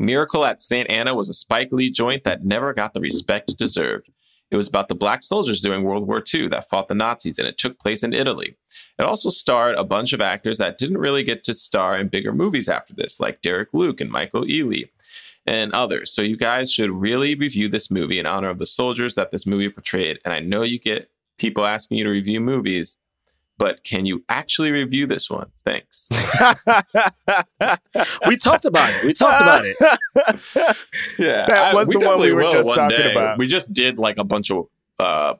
[0.00, 0.90] Miracle at St.
[0.90, 4.08] Anna was a Spike Lee joint that never got the respect it deserved.
[4.50, 7.46] It was about the black soldiers during World War II that fought the Nazis, and
[7.46, 8.56] it took place in Italy.
[8.98, 12.32] It also starred a bunch of actors that didn't really get to star in bigger
[12.32, 14.88] movies after this, like Derek Luke and Michael Ealy
[15.46, 16.10] and others.
[16.12, 19.46] So you guys should really review this movie in honor of the soldiers that this
[19.46, 20.18] movie portrayed.
[20.24, 22.96] And I know you get people asking you to review movies,
[23.60, 25.50] but can you actually review this one?
[25.64, 26.08] Thanks.
[28.26, 29.04] We talked about it.
[29.04, 29.76] We talked about it.
[31.18, 33.12] Yeah, That was the one we were just one talking day.
[33.12, 33.38] about.
[33.38, 34.66] We just did like a bunch of
[34.98, 35.34] uh,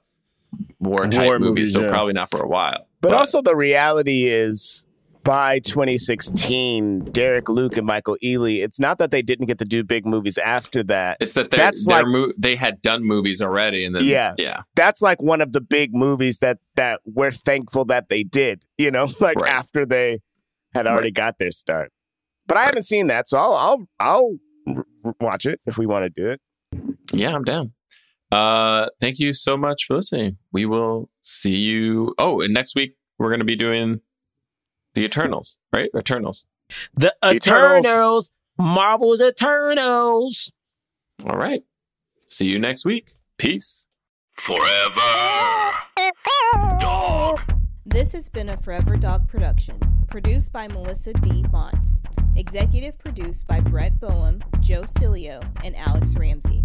[0.79, 1.91] war type movies, movies, so yeah.
[1.91, 2.87] probably not for a while.
[3.01, 4.87] But also, the reality is
[5.23, 9.83] by 2016, Derek Luke and Michael Ealy, it's not that they didn't get to do
[9.85, 11.17] big movies after that.
[11.21, 14.35] it's that they that's like- mo- they had done movies already, and then Yeah.
[14.39, 18.65] yeah, That's like one of the big movies that that we're thankful that they did,
[18.79, 19.51] you know, like Right.
[19.53, 20.21] after they
[20.75, 21.93] had already got their start.
[22.47, 24.37] But I haven't seen that, so I'll I'll I'll
[24.77, 24.85] r-
[25.21, 26.41] watch it if we want to do it.
[27.13, 27.73] yeah, I'm down.
[28.33, 30.37] Uh, thank you so much for listening.
[30.53, 32.15] We will see you.
[32.19, 34.01] Oh, and next week we're going to be doing
[35.01, 35.91] the Eternals, right?
[35.97, 36.45] Eternals.
[36.95, 37.87] The Eternals.
[37.87, 40.53] Eternals, Marvel's Eternals.
[41.27, 41.63] All right.
[42.29, 43.15] See you next week.
[43.39, 43.87] Peace.
[44.37, 45.73] Forever.
[46.79, 47.41] Dog.
[47.87, 49.79] This has been a Forever Dog production,
[50.09, 51.45] produced by Melissa D.
[51.45, 52.03] Montz,
[52.37, 56.65] executive produced by Brett Boehm, Joe Cilio, and Alex Ramsey.